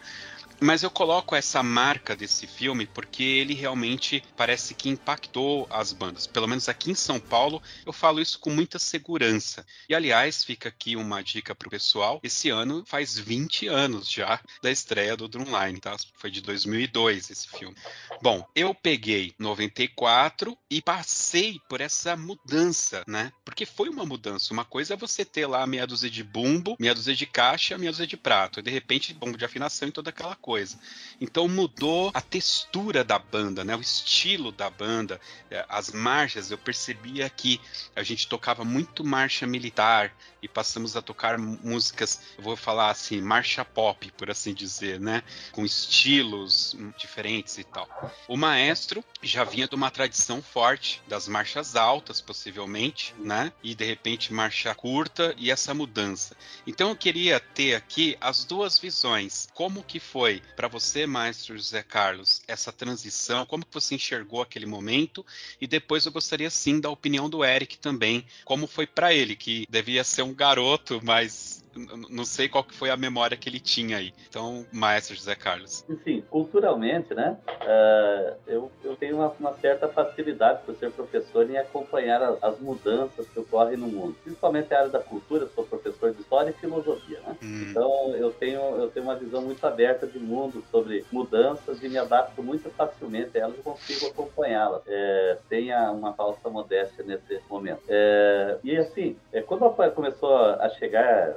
[0.63, 6.27] Mas eu coloco essa marca desse filme porque ele realmente parece que impactou as bandas.
[6.27, 9.65] Pelo menos aqui em São Paulo, eu falo isso com muita segurança.
[9.89, 12.21] E aliás, fica aqui uma dica pro pessoal.
[12.23, 15.97] Esse ano faz 20 anos já da estreia do Drumline, tá?
[16.17, 17.75] Foi de 2002 esse filme.
[18.23, 23.33] Bom, eu peguei 94 e passei por essa mudança, né?
[23.47, 24.53] Porque foi uma mudança.
[24.53, 27.91] Uma coisa é você ter lá meia dúzia de bumbo, meia dúzia de caixa, meia
[27.91, 28.61] dúzia de prato.
[28.61, 30.50] E de repente, bumbo de afinação e toda aquela coisa.
[31.21, 33.77] Então mudou a textura da banda, né?
[33.77, 36.51] O estilo da banda, é, as marchas.
[36.51, 37.61] Eu percebia que
[37.95, 43.65] a gente tocava muito marcha militar e passamos a tocar músicas, vou falar assim, marcha
[43.65, 45.23] pop, por assim dizer, né?
[45.53, 47.89] Com estilos diferentes e tal.
[48.27, 53.53] O maestro já vinha de uma tradição forte das marchas altas, possivelmente, né?
[53.63, 56.35] E de repente marcha curta e essa mudança.
[56.67, 59.49] Então eu queria ter aqui as duas visões.
[59.53, 63.47] Como que foi para você, maestro José Carlos, essa transição?
[63.47, 65.25] Como que você enxergou aquele momento?
[65.61, 69.67] E depois eu gostaria sim da opinião do Eric também, como foi para ele, que
[69.69, 73.99] devia ser um garoto, mas não sei qual que foi a memória que ele tinha
[73.99, 74.13] aí.
[74.29, 75.85] Então, maestro José Carlos.
[75.89, 77.37] Enfim, culturalmente, né?
[77.47, 82.61] Uh, eu, eu tenho uma, uma, certa facilidade por ser professor em acompanhar as, as,
[82.61, 84.17] mudanças que ocorrem no mundo.
[84.23, 87.37] Principalmente a área da cultura, sou professor de história e filosofia, né?
[87.43, 87.67] Hum.
[87.71, 91.99] Então, eu tenho, eu tenho uma visão muito aberta de mundo sobre mudanças e me
[91.99, 97.41] adapto muito facilmente a elas e consigo acompanhá-las, é, sem a, uma falsa modéstia nesse
[97.49, 97.83] momento.
[97.89, 101.37] É, e assim, é, quando começou a chegar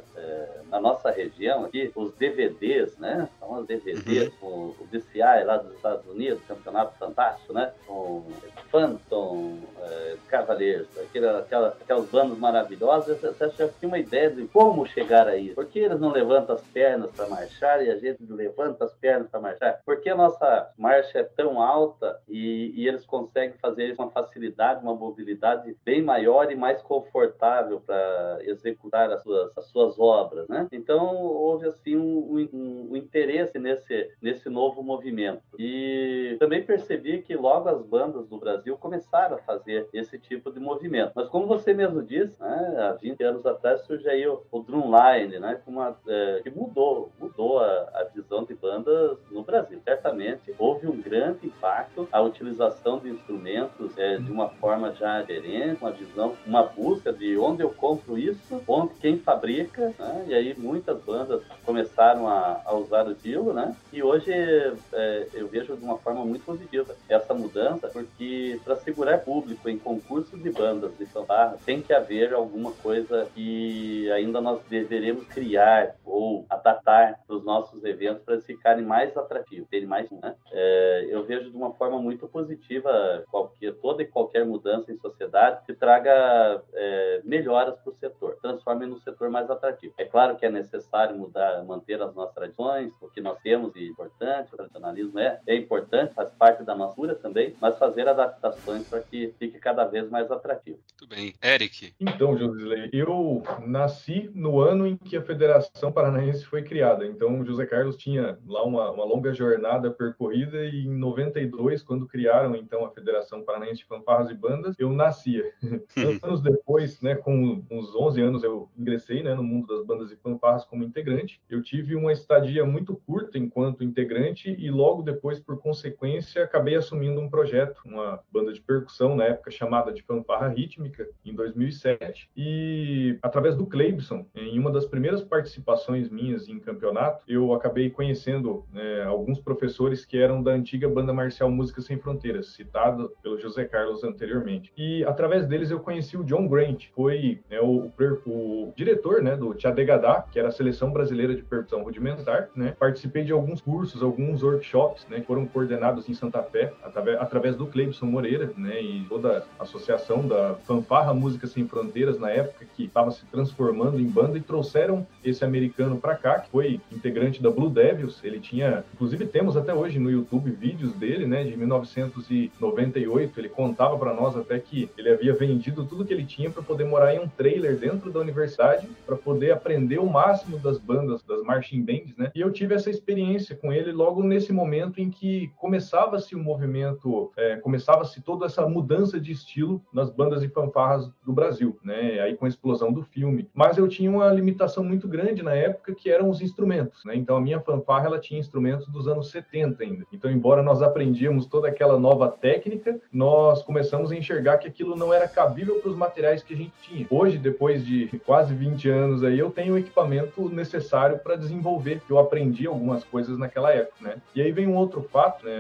[0.69, 3.29] na nossa região aqui, os DVDs, né?
[3.39, 4.73] São os DVDs uhum.
[4.73, 7.71] com o DCI lá dos Estados Unidos, Campeonato Fantástico, né?
[7.85, 8.25] Com
[8.71, 14.85] Phantom, é, Cavaleiros, aquela, aquela, aquelas bandas maravilhosas, você já tinha uma ideia de como
[14.87, 15.53] chegar a isso.
[15.53, 19.29] Por que eles não levantam as pernas para marchar e a gente levanta as pernas
[19.29, 19.79] para marchar?
[19.85, 24.81] Por que a nossa marcha é tão alta e, e eles conseguem fazer uma facilidade,
[24.81, 30.12] uma mobilidade bem maior e mais confortável para executar as suas, as suas obras?
[30.13, 30.67] Obras, né?
[30.71, 37.35] Então houve assim um, um, um, interesse nesse nesse novo movimento e também percebi que
[37.35, 41.11] logo as bandas do Brasil começaram a fazer esse tipo de movimento.
[41.15, 45.39] Mas como você mesmo disse, né, há 20 anos atrás surgiu aí o, o drumline,
[45.39, 45.59] né?
[45.65, 49.79] Uma, é, que mudou mudou a, a visão de bandas no Brasil.
[49.83, 55.81] Certamente houve um grande impacto a utilização de instrumentos é, de uma forma já diferente,
[55.81, 60.25] uma visão, uma busca de onde eu compro isso, onde quem fabrica né?
[60.27, 63.75] E aí muitas bandas começaram a, a usar o estilo, né?
[63.91, 69.19] E hoje é, eu vejo de uma forma muito positiva essa mudança, porque para segurar
[69.19, 74.61] público em concursos de bandas de fanfarra, tem que haver alguma coisa que ainda nós
[74.69, 80.09] deveremos criar ou adaptar para os nossos eventos para eles ficarem mais atrativos, terem mais,
[80.11, 80.35] né?
[80.51, 85.65] É, eu vejo de uma forma muito positiva qualquer, toda e qualquer mudança em sociedade
[85.65, 89.92] que traga é, melhoras para o setor, transforme no setor mais atrativo.
[89.97, 93.87] É claro que é necessário mudar, manter as nossas tradições, o que nós temos de
[93.87, 98.87] importante, o tradicionalismo é, é importante, faz parte da nossa cultura também, mas fazer adaptações
[98.87, 100.79] para que fique cada vez mais atrativo.
[100.99, 101.33] Muito bem.
[101.43, 101.93] Eric?
[101.99, 107.05] Então, Josilei, eu nasci no ano em que a Federação Paranaense foi criada.
[107.05, 112.55] Então, José Carlos tinha lá uma, uma longa jornada percorrida e em 92, quando criaram
[112.55, 115.51] então a Federação Paranaense de Fanfarras e Bandas, eu nascia.
[116.23, 120.15] Anos depois, né, com uns 11 anos, eu ingressei né, no mundo das bandas e
[120.15, 121.41] fanfarras como integrante.
[121.49, 127.19] Eu tive uma estadia muito curta enquanto integrante e logo depois, por consequência, acabei assumindo
[127.19, 132.29] um projeto, uma banda de percussão na época chamada de Fanfarra Rítmica, em 2007.
[132.35, 138.65] E através do Cleibson, em uma das primeiras participações minhas em campeonato, eu acabei conhecendo
[138.71, 143.65] né, alguns professores que eram da antiga banda marcial Música Sem Fronteiras, citado pelo José
[143.65, 144.71] Carlos anteriormente.
[144.77, 147.91] E através deles eu conheci o John Grant, foi né, o,
[148.25, 152.49] o, o, diretor né, do Teatro Degadá, que era a seleção brasileira de percussão rudimentar,
[152.55, 152.73] né?
[152.77, 155.19] Participei de alguns cursos, alguns workshops, né?
[155.19, 156.73] Que foram coordenados em Santa Fé,
[157.19, 158.81] através do Cleibson Moreira, né?
[158.81, 163.99] E toda a associação da Fanfarra Música Sem Fronteiras, na época, que estava se transformando
[163.99, 168.23] em banda, e trouxeram esse americano para cá, que foi integrante da Blue Devils.
[168.23, 171.43] Ele tinha, inclusive temos até hoje no YouTube vídeos dele, né?
[171.43, 173.39] De 1998.
[173.39, 176.85] Ele contava para nós até que ele havia vendido tudo que ele tinha para poder
[176.85, 181.41] morar em um trailer dentro da universidade, para poder aprender o máximo das bandas, das
[181.41, 182.31] marching bands, né?
[182.35, 187.31] E eu tive essa experiência com ele logo nesse momento em que começava-se o movimento,
[187.37, 192.19] é, começava-se toda essa mudança de estilo nas bandas e fanfarras do Brasil, né?
[192.19, 193.49] Aí com a explosão do filme.
[193.53, 197.15] Mas eu tinha uma limitação muito grande na época que eram os instrumentos, né?
[197.15, 200.05] Então a minha fanfarra ela tinha instrumentos dos anos 70 ainda.
[200.11, 205.13] Então embora nós aprendíamos toda aquela nova técnica, nós começamos a enxergar que aquilo não
[205.13, 207.07] era cabível para os materiais que a gente tinha.
[207.09, 212.01] Hoje, depois de quase 20 anos aí, eu tenho o equipamento necessário para desenvolver.
[212.09, 214.15] Eu aprendi algumas coisas naquela época, né?
[214.33, 215.53] E aí vem um outro fato, né?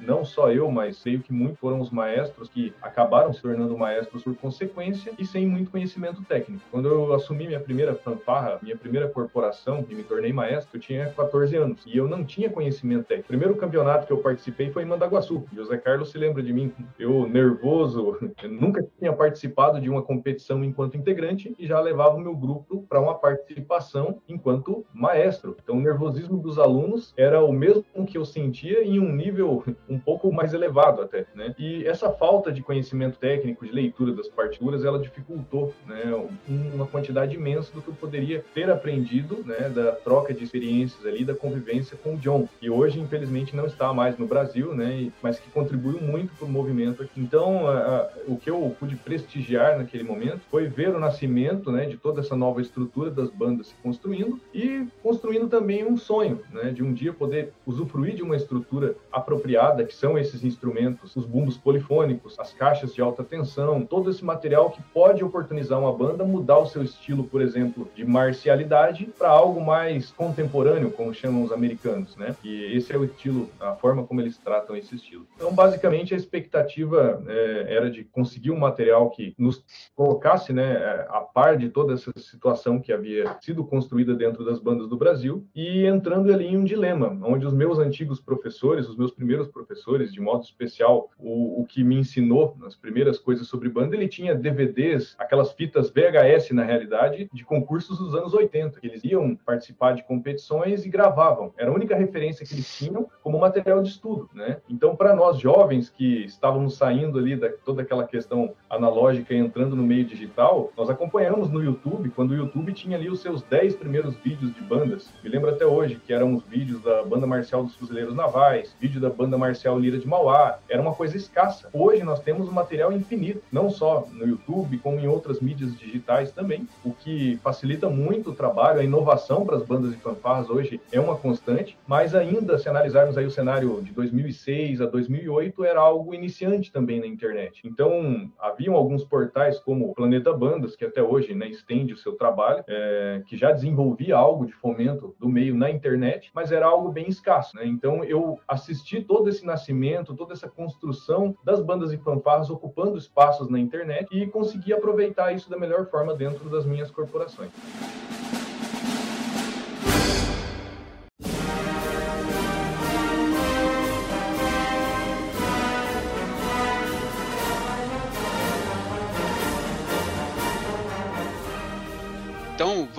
[0.00, 4.22] não só eu, mas creio que muitos foram os maestros que acabaram se tornando maestros
[4.22, 6.62] por consequência e sem muito conhecimento técnico.
[6.70, 11.10] Quando eu assumi minha primeira fanfarra, minha primeira corporação e me tornei maestro, eu tinha
[11.10, 13.26] 14 anos e eu não tinha conhecimento técnico.
[13.26, 15.44] O primeiro campeonato que eu participei foi em Mandaguaçu.
[15.54, 20.64] José Carlos se lembra de mim, eu nervoso, eu nunca tinha participado de uma competição
[20.64, 25.56] enquanto integrante e já levava o meu grupo para uma participação enquanto maestro.
[25.62, 29.98] Então, o nervosismo dos alunos era o mesmo que eu sentia em um nível um
[29.98, 31.54] pouco mais elevado até, né?
[31.58, 36.02] E essa falta de conhecimento técnico, de leitura das partituras, ela dificultou, né,
[36.48, 41.24] uma quantidade imensa do que eu poderia ter aprendido, né, da troca de experiências ali,
[41.24, 45.38] da convivência com o John, que hoje, infelizmente, não está mais no Brasil, né, mas
[45.38, 47.08] que contribuiu muito para o movimento.
[47.16, 51.86] Então, a, a, o que eu pude prestigiar naquele momento foi ver o nascimento, né,
[51.86, 56.70] de toda essa nova estrutura das bandas se construindo e construindo também um sonho, né,
[56.70, 61.56] de um dia poder usufruir de uma estrutura apropriada, que são esses instrumentos, os bumbos
[61.56, 66.58] polifônicos, as caixas de alta tensão, todo esse material que pode oportunizar uma banda mudar
[66.58, 72.16] o seu estilo, por exemplo, de marcialidade para algo mais contemporâneo, como chamam os americanos,
[72.16, 72.34] né?
[72.42, 75.26] E esse é o estilo, a forma como eles tratam esse estilo.
[75.36, 79.62] Então, basicamente, a expectativa é, era de conseguir um material que nos
[79.94, 84.88] colocasse, né, a par de toda essa situação que havia sido construída dentro das bandas
[84.88, 89.12] do Brasil e entrando ali em um dilema, onde os meus antigos professores, os meus
[89.12, 93.96] primeiros professores, de modo especial, o, o que me ensinou nas primeiras coisas sobre banda,
[93.96, 99.04] ele tinha DVDs, aquelas fitas VHS na realidade, de concursos dos anos 80, que eles
[99.04, 101.52] iam participar de competições e gravavam.
[101.56, 104.60] Era a única referência que eles tinham como material de estudo, né?
[104.68, 109.76] Então, para nós jovens que estávamos saindo ali da toda aquela questão analógica e entrando
[109.76, 113.76] no meio digital, nós acompanhamos no YouTube, quando o YouTube tinha ali os seus 10
[113.76, 115.10] primeiros vídeos de bandas.
[115.22, 119.00] Me lembro até hoje que eram os vídeos da Banda Marcial dos Fuzileiros Navais, vídeo
[119.00, 120.58] da Banda Marcial Lira de Mauá.
[120.68, 121.68] Era uma coisa escassa.
[121.72, 126.32] Hoje nós temos um material infinito, não só no YouTube, como em outras mídias digitais
[126.32, 130.80] também, o que facilita muito o trabalho, a inovação para as bandas e fanfarras hoje
[130.90, 135.80] é uma constante, mas ainda se analisarmos aí o cenário de 2006 a 2008 era
[135.80, 137.60] algo iniciante também na internet.
[137.64, 142.61] Então, haviam alguns portais como Planeta Bandas, que até hoje né, estende o seu trabalho,
[142.68, 147.08] é, que já desenvolvia algo de fomento do meio na internet, mas era algo bem
[147.08, 147.56] escasso.
[147.56, 147.66] Né?
[147.66, 153.48] Então, eu assisti todo esse nascimento, toda essa construção das bandas e fanfarras ocupando espaços
[153.48, 157.50] na internet e consegui aproveitar isso da melhor forma dentro das minhas corporações.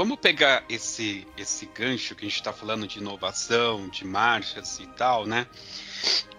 [0.03, 4.85] Vamos pegar esse, esse gancho que a gente está falando de inovação, de marchas e
[4.85, 5.47] tal, né?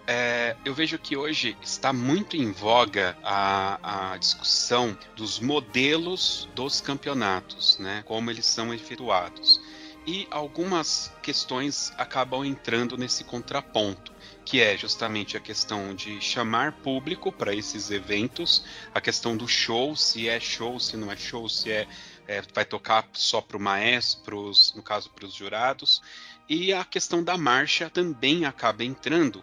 [0.07, 6.83] É, eu vejo que hoje está muito em voga a, a, discussão dos modelos dos
[6.83, 8.03] campeonatos, né?
[8.05, 9.59] Como eles são efetuados.
[10.07, 14.13] E algumas questões acabam entrando nesse contraponto,
[14.45, 18.63] que é justamente a questão de chamar público para esses eventos,
[18.95, 21.89] a questão do show, se é show, se não é show, se é,
[22.27, 26.03] é vai tocar só para o maestro, no caso para os jurados,
[26.49, 29.43] e a questão da marcha também acaba entrando.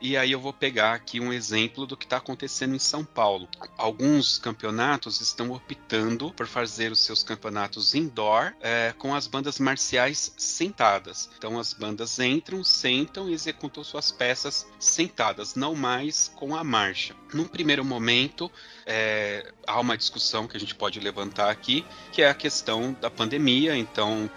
[0.00, 3.48] E aí eu vou pegar aqui um exemplo do que está acontecendo em São Paulo.
[3.76, 10.32] Alguns campeonatos estão optando por fazer os seus campeonatos indoor é, com as bandas marciais
[10.36, 11.28] sentadas.
[11.36, 17.16] Então as bandas entram, sentam e executam suas peças sentadas, não mais com a marcha.
[17.34, 18.50] Num primeiro momento,
[18.86, 23.10] é, há uma discussão que a gente pode levantar aqui, que é a questão da
[23.10, 23.76] pandemia.
[23.76, 24.30] Então,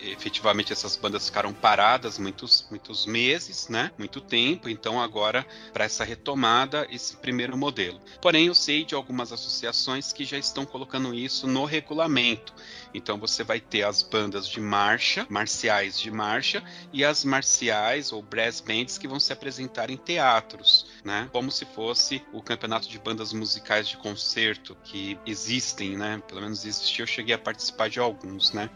[0.00, 3.92] efetivamente, essas bandas ficaram paradas muitos, muitos meses, né?
[3.96, 4.68] Muito tempo.
[4.68, 8.00] Então, agora, para essa retomada, esse primeiro modelo.
[8.20, 12.54] Porém, eu sei de algumas associações que já estão colocando isso no regulamento.
[12.92, 18.22] Então você vai ter as bandas de marcha, marciais de marcha, e as marciais ou
[18.22, 21.28] brass bands que vão se apresentar em teatros, né?
[21.32, 26.22] Como se fosse o campeonato de bandas musicais de concerto que existem, né?
[26.28, 28.70] Pelo menos existia, eu cheguei a participar de alguns, né?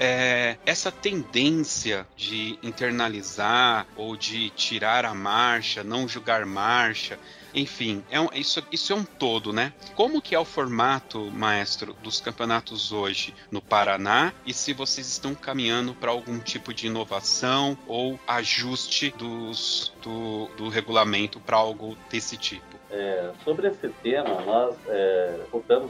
[0.00, 7.18] é, essa tendência de internalizar ou de tirar a marcha, não julgar marcha,
[7.54, 9.72] enfim, é um, isso, isso é um todo, né?
[9.94, 15.34] Como que é o formato, maestro, dos campeonatos hoje no Paraná e se vocês estão
[15.34, 22.36] caminhando para algum tipo de inovação ou ajuste dos, do, do regulamento para algo desse
[22.36, 22.69] tipo?
[22.92, 25.40] É, sobre esse tema, nós é,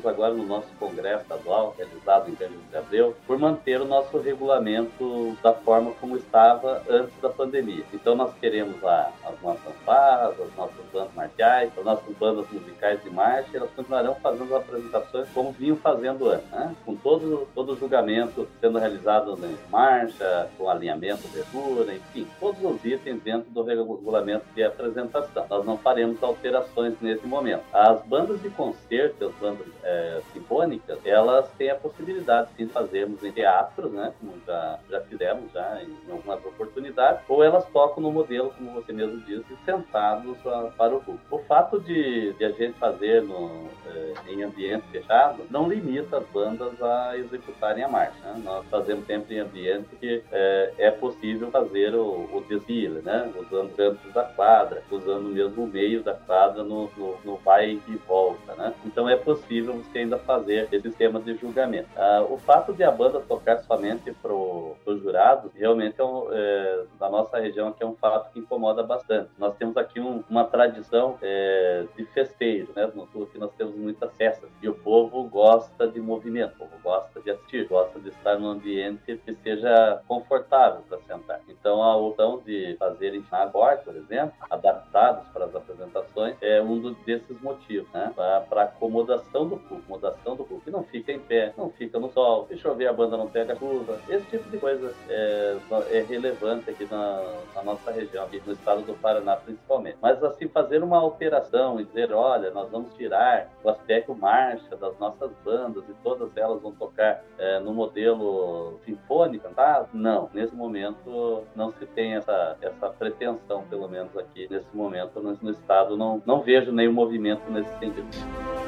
[0.04, 5.36] agora no nosso congresso estadual, realizado em Campos de Abreu, por manter o nosso regulamento
[5.42, 7.84] da forma como estava antes da pandemia.
[7.92, 13.02] Então, nós queremos lá as nossas barras, as nossas bandas marciais, as nossas bandas musicais
[13.02, 16.74] de marcha, elas continuarão fazendo as apresentações como vinham fazendo antes, né?
[16.84, 22.84] com todo, todo o julgamento sendo realizado em marcha, com alinhamento, abertura, enfim, todos os
[22.84, 25.46] itens dentro do regulamento de apresentação.
[25.48, 27.62] Nós não faremos alterações nesse momento.
[27.72, 33.22] As bandas de concerto, as bandas é, sinfônicas, elas têm a possibilidade sim, de fazermos
[33.22, 38.12] em teatros, né, como já, já fizemos já em algumas oportunidades, ou elas tocam no
[38.12, 40.36] modelo, como você mesmo disse, sentados
[40.76, 41.24] para o público.
[41.30, 46.26] O fato de, de a gente fazer no, é, em ambiente fechado não limita as
[46.26, 48.18] bandas a executarem a marcha.
[48.22, 48.42] Né?
[48.44, 53.32] Nós fazemos sempre em ambiente que é, é possível fazer o, o desfile, né?
[53.38, 57.96] usando cantos da quadra, usando mesmo o meio da quadra no no, no, vai e
[58.06, 58.74] volta, né?
[58.84, 61.88] Então é possível você ainda fazer esse sistema de julgamento.
[61.96, 66.84] Ah, o fato de a banda tocar somente para os jurados, realmente é, um, é,
[67.00, 69.30] na nossa região aqui é um fato que incomoda bastante.
[69.38, 72.90] Nós temos aqui um, uma tradição é, de festejo, né?
[72.94, 76.72] No sul aqui nós temos muitas festas e o povo gosta de movimento, o povo
[76.82, 81.40] gosta de assistir, gosta de estar num ambiente que seja confortável para sentar.
[81.48, 86.69] Então a opção de fazerem agora, por exemplo, adaptados para as apresentações, é um
[87.04, 88.12] desses motivos, né?
[88.14, 92.10] Para acomodação do público, acomodação do público, que não fica em pé, não fica no
[92.12, 95.56] sol, se chover a banda não pega chuva, esse tipo de coisa é,
[95.90, 97.22] é relevante aqui na,
[97.54, 99.96] na, nossa região, aqui no estado do Paraná principalmente.
[100.00, 104.98] Mas assim, fazer uma alteração e dizer, olha, nós vamos tirar o aspecto marcha das
[104.98, 109.86] nossas bandas e todas elas vão tocar é, no modelo sinfônico, tá?
[109.92, 115.36] Não, nesse momento não se tem essa, essa pretensão, pelo menos aqui nesse momento no,
[115.40, 118.59] no estado, não, não vejo vejo nenhum movimento nesse sentido.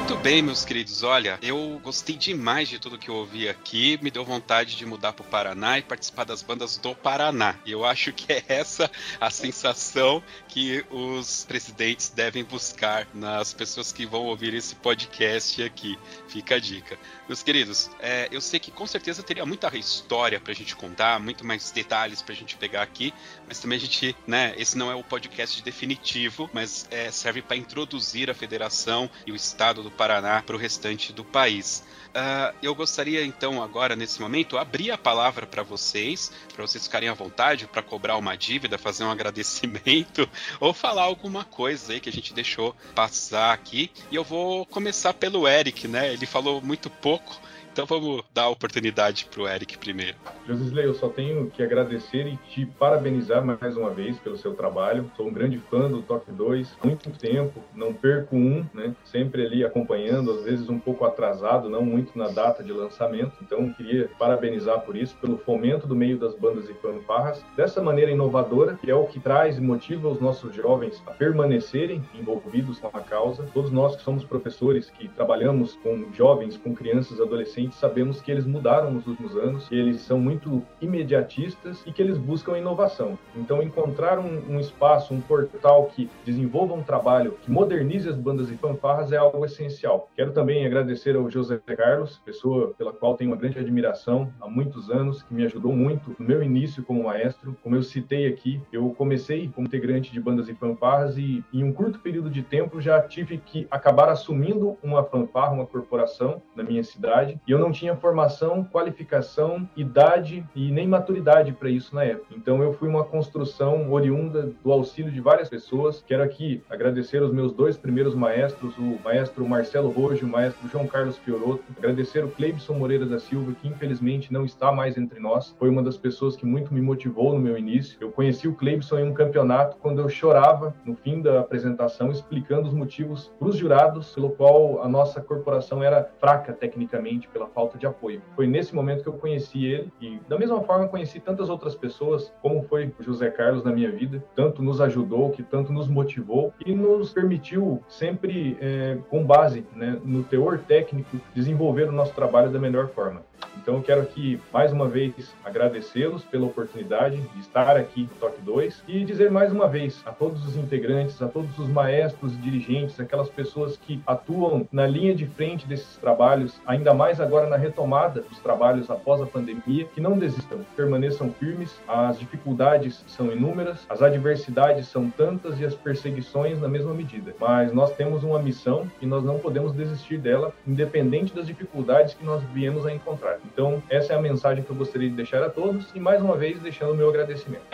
[0.00, 1.02] Muito bem, meus queridos.
[1.02, 3.98] Olha, eu gostei demais de tudo que eu ouvi aqui.
[4.02, 7.54] Me deu vontade de mudar para o Paraná e participar das bandas do Paraná.
[7.66, 8.90] E eu acho que é essa
[9.20, 15.98] a sensação que os presidentes devem buscar nas pessoas que vão ouvir esse podcast aqui.
[16.26, 16.98] Fica a dica.
[17.28, 21.20] Meus queridos, é, eu sei que com certeza teria muita história para a gente contar,
[21.20, 23.12] muito mais detalhes para a gente pegar aqui,
[23.50, 27.56] mas também a gente, né, esse não é o podcast definitivo, mas é, serve para
[27.56, 31.82] introduzir a federação e o estado do Paraná para o restante do país.
[32.10, 37.08] Uh, eu gostaria então agora nesse momento abrir a palavra para vocês, para vocês ficarem
[37.08, 40.30] à vontade para cobrar uma dívida, fazer um agradecimento
[40.60, 43.90] ou falar alguma coisa aí que a gente deixou passar aqui.
[44.12, 46.12] E eu vou começar pelo Eric, né?
[46.12, 47.40] Ele falou muito pouco.
[47.72, 50.16] Então vamos dar a oportunidade para o Eric primeiro.
[50.46, 55.08] Josisley, eu só tenho que agradecer e te parabenizar mais uma vez pelo seu trabalho.
[55.16, 58.92] Sou um grande fã do Top 2, muito tempo, não perco um, né?
[59.04, 63.32] Sempre ali acompanhando, às vezes um pouco atrasado, não muito na data de lançamento.
[63.40, 68.10] Então queria parabenizar por isso, pelo fomento do meio das bandas e fanfarras, dessa maneira
[68.10, 72.88] inovadora, que é o que traz e motiva os nossos jovens a permanecerem envolvidos com
[72.88, 73.48] a causa.
[73.54, 78.46] Todos nós que somos professores, que trabalhamos com jovens, com crianças, adolescentes, sabemos que eles
[78.46, 83.18] mudaram nos últimos anos, que eles são muito muito imediatistas e que eles buscam inovação.
[83.36, 88.50] Então, encontrar um, um espaço, um portal que desenvolva um trabalho que modernize as bandas
[88.50, 90.08] e fanfarras é algo essencial.
[90.16, 94.90] Quero também agradecer ao José Carlos, pessoa pela qual tenho uma grande admiração há muitos
[94.90, 97.56] anos, que me ajudou muito no meu início como maestro.
[97.62, 101.72] Como eu citei aqui, eu comecei como integrante de bandas e fanfarras e em um
[101.72, 106.82] curto período de tempo já tive que acabar assumindo uma fanfarra, uma corporação na minha
[106.82, 112.32] cidade E eu não tinha formação, qualificação, idade e nem maturidade para isso na época.
[112.36, 116.00] Então eu fui uma construção oriunda do auxílio de várias pessoas.
[116.06, 120.68] Quero aqui agradecer os meus dois primeiros maestros, o maestro Marcelo Rojo e o maestro
[120.68, 121.64] João Carlos Fioroto.
[121.76, 125.52] Agradecer o Cleibson Moreira da Silva, que infelizmente não está mais entre nós.
[125.58, 127.98] Foi uma das pessoas que muito me motivou no meu início.
[128.00, 132.68] Eu conheci o Cleibson em um campeonato quando eu chorava no fim da apresentação, explicando
[132.68, 137.86] os motivos para os jurados pelo qual a nossa corporação era fraca tecnicamente falta de
[137.86, 138.22] apoio.
[138.34, 142.32] Foi nesse momento que eu conheci ele e da mesma forma conheci tantas outras pessoas,
[142.42, 146.52] como foi o José Carlos na minha vida, tanto nos ajudou, que tanto nos motivou
[146.64, 152.50] e nos permitiu sempre é, com base né, no teor técnico desenvolver o nosso trabalho
[152.50, 153.22] da melhor forma.
[153.56, 158.40] Então eu quero aqui mais uma vez agradecê-los pela oportunidade de estar aqui no Toque
[158.40, 162.98] 2 e dizer mais uma vez a todos os integrantes, a todos os maestros dirigentes,
[162.98, 168.22] aquelas pessoas que atuam na linha de frente desses trabalhos, ainda mais agora na retomada
[168.22, 171.78] dos trabalhos após a pandemia, que não desistam, permaneçam firmes.
[171.86, 177.34] As dificuldades são inúmeras, as adversidades são tantas e as perseguições na mesma medida.
[177.38, 182.24] Mas nós temos uma missão e nós não podemos desistir dela, independente das dificuldades que
[182.24, 183.29] nós viemos a encontrar.
[183.44, 186.36] Então, essa é a mensagem que eu gostaria de deixar a todos e mais uma
[186.36, 187.64] vez deixando o meu agradecimento.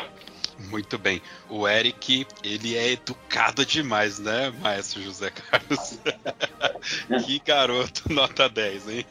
[0.71, 1.21] Muito bem.
[1.51, 5.99] O Eric, ele é educado demais, né, maestro José Carlos?
[7.27, 9.07] que garoto, nota 10, hein?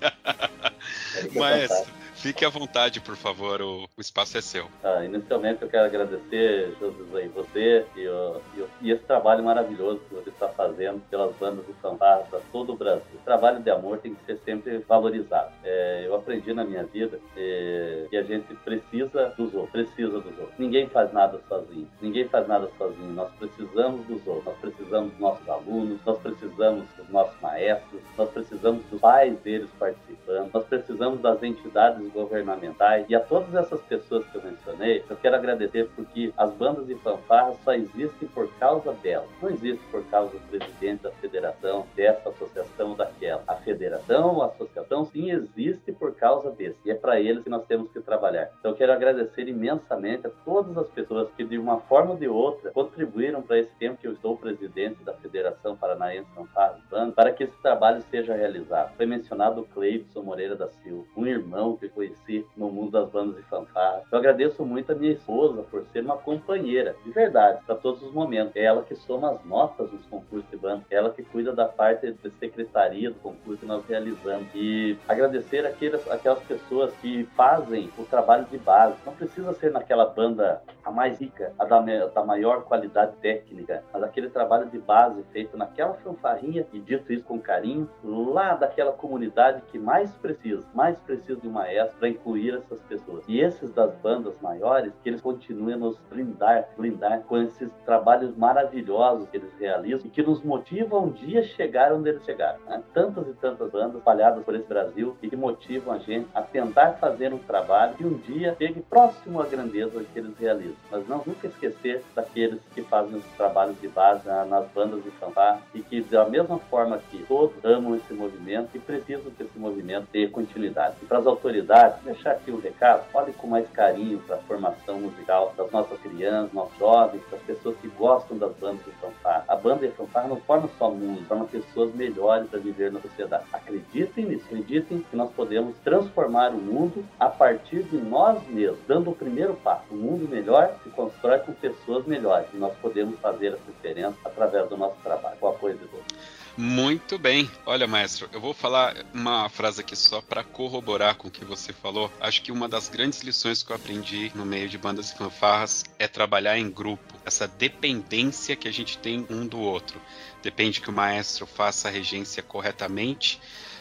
[1.36, 1.92] maestro,
[2.26, 4.68] Fique à vontade, por favor, o, o espaço é seu.
[4.84, 8.42] Ah, inicialmente eu quero agradecer, José, você e, o,
[8.82, 12.76] e, esse trabalho maravilhoso que você está fazendo pelas bandas do fantasma para todo o
[12.76, 13.04] Brasil.
[13.14, 15.52] O trabalho de amor tem que ser sempre valorizado.
[15.64, 20.40] É, eu aprendi na minha vida é, que a gente precisa dos outros, precisa dos
[20.40, 20.58] outros.
[20.58, 23.14] Ninguém faz nada sozinho, ninguém faz nada sozinho.
[23.14, 28.30] Nós precisamos dos outros, nós precisamos dos nossos alunos, nós precisamos dos nossos maestros, nós
[28.32, 34.26] precisamos dos pais deles participando, nós precisamos das entidades governamentais e a todas essas pessoas
[34.28, 38.94] que eu mencionei, eu quero agradecer porque as bandas de fanfarras só existem por causa
[38.94, 39.28] delas.
[39.42, 43.44] Não existe por causa do presidente da federação, dessa associação ou daquela.
[43.48, 46.78] A federação, a associação, sim, existe por causa desse.
[46.86, 48.50] E é para eles que nós temos que trabalhar.
[48.60, 52.28] Então eu quero agradecer imensamente a todas as pessoas que, de uma forma ou de
[52.28, 57.32] outra, contribuíram para esse tempo que eu estou presidente da Federação Paranaense Fanfarras Banda, para
[57.32, 58.96] que esse trabalho seja realizado.
[58.96, 63.38] Foi mencionado o Cleibson Moreira da Silva, um irmão que conheci no mundo das bandas
[63.38, 64.04] de fanfarra.
[64.12, 68.12] Eu agradeço muito a minha esposa por ser uma companheira, de verdade, para todos os
[68.12, 68.56] momentos.
[68.56, 71.66] É ela que soma as notas nos concursos de banda, é ela que cuida da
[71.66, 74.48] parte de secretaria do concurso que nós realizamos.
[74.54, 78.96] E agradecer aquelas, aquelas pessoas que fazem o trabalho de base.
[79.06, 84.04] Não precisa ser naquela banda a mais rica, a da, da maior qualidade técnica, mas
[84.04, 89.62] aquele trabalho de base feito naquela fanfarrinha, e dito isso com carinho, lá daquela comunidade
[89.72, 91.52] que mais precisa, mais precisa de um
[91.86, 93.24] maestro para incluir essas pessoas.
[93.28, 98.36] E esses das bandas maiores, que eles continuem a nos blindar, blindar com esses trabalhos
[98.36, 102.60] maravilhosos que eles realizam e que nos motivam um dia chegar onde eles chegaram.
[102.66, 102.82] Né?
[102.94, 106.94] Tantas e tantas bandas espalhadas por esse Brasil e que motivam a gente a tentar
[106.94, 110.76] fazer um trabalho que um dia chegue próximo à grandeza que eles realizam.
[110.92, 115.10] Mas não nunca esquecer daqueles que fazem os trabalhos de base né, nas bandas de
[115.12, 119.58] fanfarra e que da mesma forma que todos amam esse movimento e precisam que esse
[119.58, 120.96] movimento tenha continuidade.
[121.02, 125.00] E para as autoridades deixar aqui um recado, olhe com mais carinho para a formação
[125.00, 129.44] musical das nossas crianças, nossos jovens, das pessoas que gostam das bandas de fanfarra.
[129.48, 133.44] A banda de fanfarra não forma só música, forma pessoas melhores para viver na sociedade.
[133.52, 139.10] Acreditem nisso, acreditem que nós podemos transformar o mundo a partir de nós mesmos, dando
[139.10, 139.86] o primeiro passo.
[139.92, 144.70] Um mundo melhor se constrói com pessoas melhores e nós podemos fazer essa diferença através
[144.70, 146.35] do nosso trabalho, com o apoio de todos.
[146.58, 147.52] Muito bem.
[147.66, 151.74] Olha, maestro, eu vou falar uma frase aqui só para corroborar com o que você
[151.74, 152.10] falou.
[152.18, 155.84] Acho que uma das grandes lições que eu aprendi no meio de bandas e fanfarras
[156.00, 157.14] é trabalhar em grupo.
[157.26, 160.02] Essa dependência que a gente tem um do outro.
[160.42, 163.38] Depende que o maestro faça a regência corretamente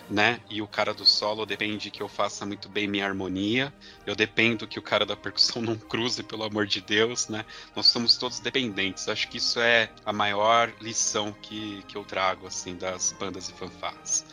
[0.09, 0.41] né?
[0.51, 3.73] E o cara do solo depende que eu faça muito bem minha harmonia.
[4.07, 7.45] Eu dependo que o cara da percussão não cruze, pelo amor de Deus, né?
[7.75, 9.09] Nós somos todos dependentes.
[9.09, 13.53] Acho que isso é a maior lição que, que eu trago, assim, das bandas e
[13.53, 14.25] fanfarras.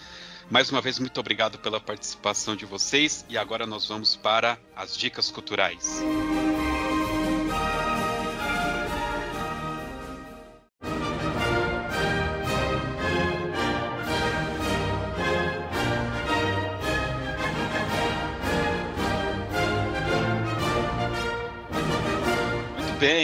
[0.50, 4.98] Mais uma vez, muito obrigado pela participação de vocês e agora nós vamos para as
[4.98, 6.02] dicas culturais.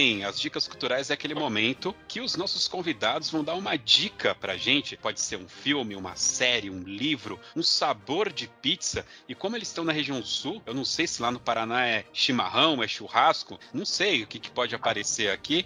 [0.07, 4.33] Bem, as dicas culturais é aquele momento que os nossos convidados vão dar uma dica
[4.33, 4.95] pra gente.
[4.95, 9.05] Pode ser um filme, uma série, um livro, um sabor de pizza.
[9.27, 12.05] E como eles estão na região sul, eu não sei se lá no Paraná é
[12.13, 15.65] chimarrão, é churrasco, não sei o que, que pode aparecer aqui.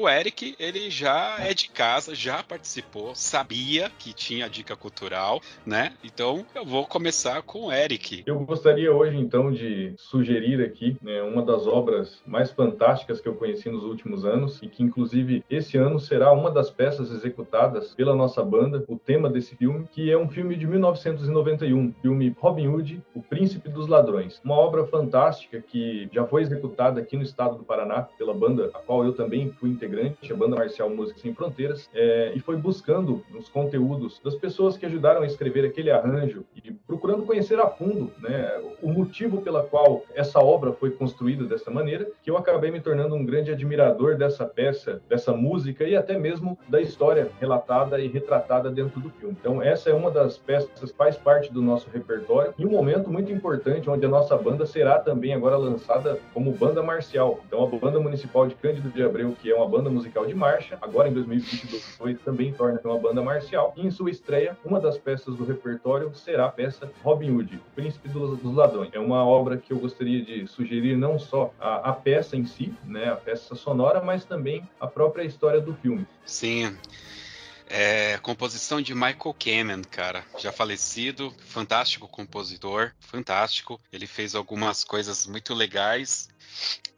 [0.00, 5.92] O Eric, ele já é de casa, já participou, sabia que tinha dica cultural, né?
[6.04, 8.22] Então eu vou começar com o Eric.
[8.24, 13.34] Eu gostaria hoje, então, de sugerir aqui né, uma das obras mais fantásticas que eu
[13.34, 18.14] conheci nos últimos anos e que, inclusive, esse ano será uma das peças executadas pela
[18.14, 23.02] nossa banda, o tema desse filme, que é um filme de 1991, filme Robin Hood,
[23.16, 24.40] O Príncipe dos Ladrões.
[24.44, 28.78] Uma obra fantástica que já foi executada aqui no estado do Paraná pela banda, a
[28.78, 32.56] qual eu também fui integrante integrante, a Banda Marcial Música Sem Fronteiras, é, e foi
[32.56, 37.66] buscando os conteúdos das pessoas que ajudaram a escrever aquele arranjo e procurando conhecer a
[37.66, 38.50] fundo né,
[38.82, 43.14] o motivo pela qual essa obra foi construída dessa maneira, que eu acabei me tornando
[43.14, 48.70] um grande admirador dessa peça, dessa música e até mesmo da história relatada e retratada
[48.70, 49.36] dentro do filme.
[49.40, 53.10] Então, essa é uma das peças que faz parte do nosso repertório e um momento
[53.10, 57.40] muito importante onde a nossa banda será também agora lançada como banda marcial.
[57.46, 60.78] Então, a Banda Municipal de Cândido de Abreu, que é uma banda musical de marcha,
[60.80, 63.72] agora em 2022 também torna uma banda marcial.
[63.76, 68.08] E em sua estreia, uma das peças do repertório será a peça Robin Hood, Príncipe
[68.08, 68.90] dos, Ladrões.
[68.92, 72.74] É uma obra que eu gostaria de sugerir não só a, a peça em si,
[72.84, 76.06] né, a peça sonora, mas também a própria história do filme.
[76.24, 76.76] Sim.
[77.70, 83.78] É, composição de Michael Kamen, cara, já falecido, fantástico compositor, fantástico.
[83.92, 86.28] Ele fez algumas coisas muito legais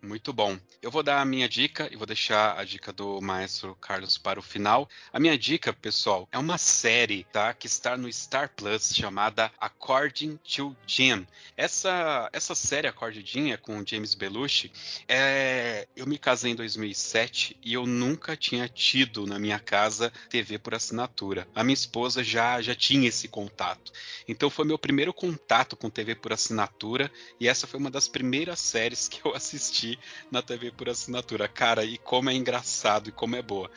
[0.02, 0.58] muito bom.
[0.82, 4.38] Eu vou dar a minha dica e vou deixar a dica do maestro Carlos para
[4.38, 4.88] o final.
[5.12, 7.52] A minha dica, pessoal, é uma série, tá?
[7.52, 11.26] Que está no Star Plus chamada According to Jim.
[11.56, 14.72] Essa, essa série According to Jim é com James Belushi.
[15.06, 20.58] É, eu me casei em 2007 e eu nunca tinha tido na minha casa TV
[20.58, 21.46] por assinatura.
[21.54, 23.92] A minha esposa já, já tinha esse contato.
[24.26, 28.60] Então foi meu primeiro contato com TV por assinatura e essa foi uma das primeiras
[28.60, 29.89] séries que eu assisti
[30.30, 31.48] na TV por assinatura.
[31.48, 33.70] Cara, e como é engraçado e como é boa.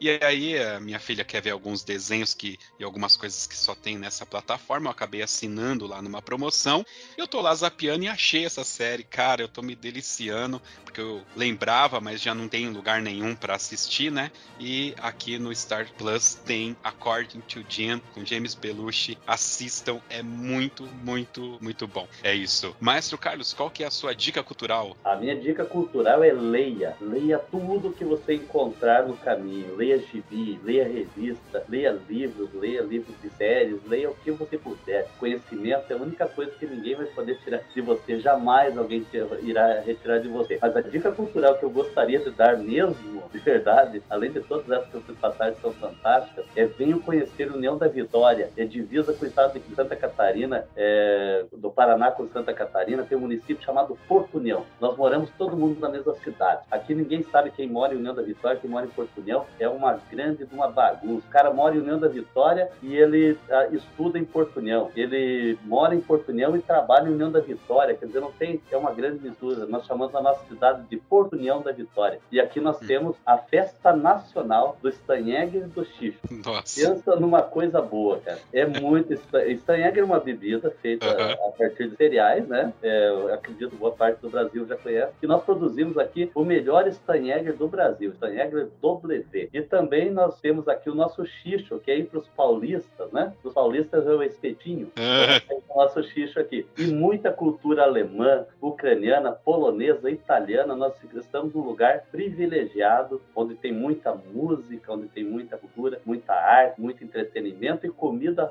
[0.00, 3.74] E aí, a minha filha quer ver alguns desenhos que e algumas coisas que só
[3.74, 4.86] tem nessa plataforma.
[4.86, 6.84] Eu acabei assinando lá numa promoção.
[7.16, 9.04] Eu tô lá zapeando e achei essa série.
[9.04, 13.54] Cara, eu tô me deliciando, porque eu lembrava, mas já não tem lugar nenhum para
[13.54, 14.30] assistir, né?
[14.58, 19.18] E aqui no Star Plus tem According to Jim com James Belushi.
[19.26, 22.08] Assistam, é muito, muito, muito bom.
[22.22, 22.74] É isso.
[22.80, 24.96] Maestro Carlos, qual que é a sua dica cultural?
[25.04, 26.96] A minha dica cultural é leia.
[27.00, 29.76] Leia tudo que você encontrar no caminho.
[29.76, 35.08] Leia gibi, leia revista, leia livros, leia livros de séries, leia o que você puder.
[35.18, 38.18] Conhecimento é a única coisa que ninguém vai poder tirar de você.
[38.20, 39.06] Jamais alguém
[39.42, 40.58] irá retirar de você.
[40.60, 44.68] Mas a dica cultural que eu gostaria de dar mesmo, de verdade, além de todas
[44.70, 48.50] essas que vocês passaram que são fantásticas, é venham conhecer União da Vitória.
[48.56, 53.16] É divisa com o estado de Santa Catarina, é, do Paraná com Santa Catarina, tem
[53.16, 54.64] um município chamado Porto União.
[54.80, 56.62] Nós moramos todo mundo na mesma cidade.
[56.70, 59.44] Aqui ninguém sabe quem mora em União da Vitória, quem mora em Porto União.
[59.58, 61.26] É uma grande uma bagunça.
[61.26, 64.90] O cara mora em União da Vitória e ele uh, estuda em Porto União.
[64.94, 67.94] Ele mora em Porto União e trabalha em União da Vitória.
[67.94, 69.66] Quer dizer, não tem, é uma grande mistura.
[69.66, 72.20] Nós chamamos a nossa cidade de Porto União da Vitória.
[72.30, 72.86] E aqui nós hum.
[72.86, 76.20] temos a festa nacional do Stanhegger e do Xixo.
[76.30, 76.80] Nossa.
[76.80, 78.38] Pensa numa coisa boa, cara.
[78.52, 79.12] É muito.
[79.12, 81.48] Stanhegger é uma bebida feita uhum.
[81.48, 82.72] a partir de cereais, né?
[82.82, 87.56] É, acredito boa parte do Brasil já conhece que nós produzimos aqui o melhor Steinegger
[87.56, 89.48] do Brasil, Steinegger W.
[89.52, 93.32] E também nós temos aqui o nosso xixo, que é aí para os paulistas, né?
[93.42, 94.90] Os paulistas é o espetinho.
[94.96, 95.42] É.
[95.68, 96.66] o nosso xixo aqui.
[96.78, 100.74] E muita cultura alemã, ucraniana, polonesa, italiana.
[100.74, 106.80] Nós estamos num lugar privilegiado, onde tem muita música, onde tem muita cultura, muita arte,
[106.80, 108.50] muito entretenimento e comida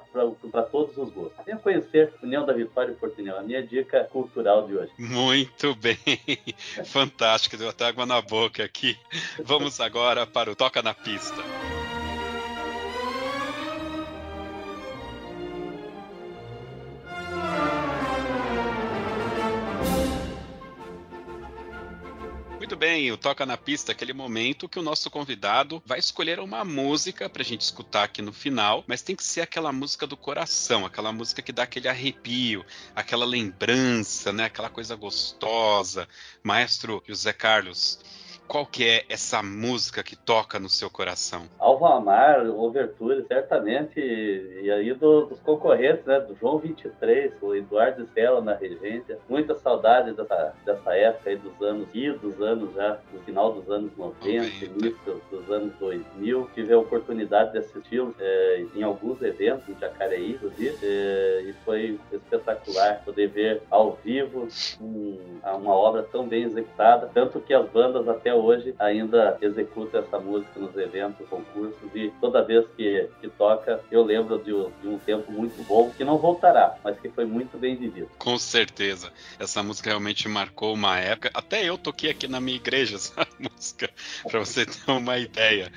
[0.52, 1.46] para todos os gostos.
[1.46, 4.92] Venha conhecer União da Vitória e Porto União, a minha dica cultural de hoje.
[4.98, 5.98] Muito bem.
[6.86, 8.97] Fantástico, deu até água na boca aqui.
[9.43, 11.43] Vamos agora para o Toca na Pista.
[22.80, 27.30] Bem, o Toca na Pista, aquele momento que o nosso convidado vai escolher uma música
[27.30, 31.11] pra gente escutar aqui no final, mas tem que ser aquela música do coração, aquela
[31.11, 32.65] música que dá aquele arrepio,
[32.95, 34.45] aquela lembrança, né?
[34.45, 36.07] Aquela coisa gostosa.
[36.41, 37.99] Maestro José Carlos,
[38.50, 41.43] qual que é essa música que toca no seu coração?
[41.60, 48.41] Alvamar, Overture, certamente, e aí do, dos concorrentes, né, do João 23, o Eduardo Stella
[48.41, 53.20] na regência, muita saudade dessa, dessa época aí dos anos, e dos anos já, no
[53.20, 58.82] final dos anos 90, início dos anos 2000, tive a oportunidade de assisti-los é, em
[58.82, 64.47] alguns eventos, em Jacareí, inclusive, é, e foi espetacular poder ver ao vivo
[64.82, 70.20] um, uma obra tão bem executada, tanto que as bandas até hoje ainda executam essa
[70.20, 74.98] música nos eventos, concursos, e toda vez que, que toca, eu lembro de, de um
[75.00, 78.10] tempo muito bom, que não voltará, mas que foi muito bem vivido.
[78.18, 79.12] Com certeza.
[79.40, 81.32] Essa música realmente marcou uma época.
[81.34, 83.90] Até eu toquei aqui na minha igreja essa música,
[84.24, 85.72] para você ter uma ideia.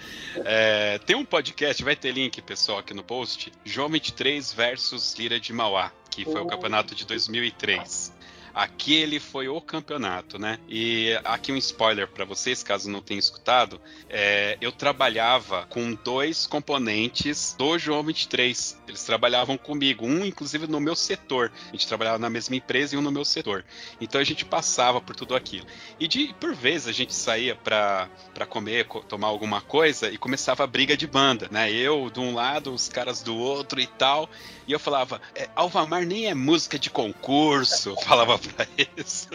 [0.45, 3.53] É, tem um podcast, vai ter link, pessoal, aqui no post.
[3.65, 8.13] João 23 versus Lira de Mauá, que foi o campeonato de 2003.
[8.55, 10.59] Aquele foi o campeonato, né?
[10.69, 13.81] E aqui um spoiler para vocês, caso não tenham escutado.
[14.11, 18.79] É, eu trabalhava com dois componentes do João 23.
[18.87, 21.51] Eles trabalhavam comigo, um inclusive no meu setor.
[21.69, 23.65] A gente trabalhava na mesma empresa e um no meu setor.
[24.01, 25.67] Então a gente passava por tudo aquilo.
[25.99, 28.09] E de por vezes a gente saía para
[28.49, 31.73] comer, tomar alguma coisa e começava a briga de banda, né?
[31.73, 34.29] Eu de um lado, os caras do outro e tal.
[34.67, 39.29] E eu falava, é, Alvamar nem é música de concurso, falava pra eles.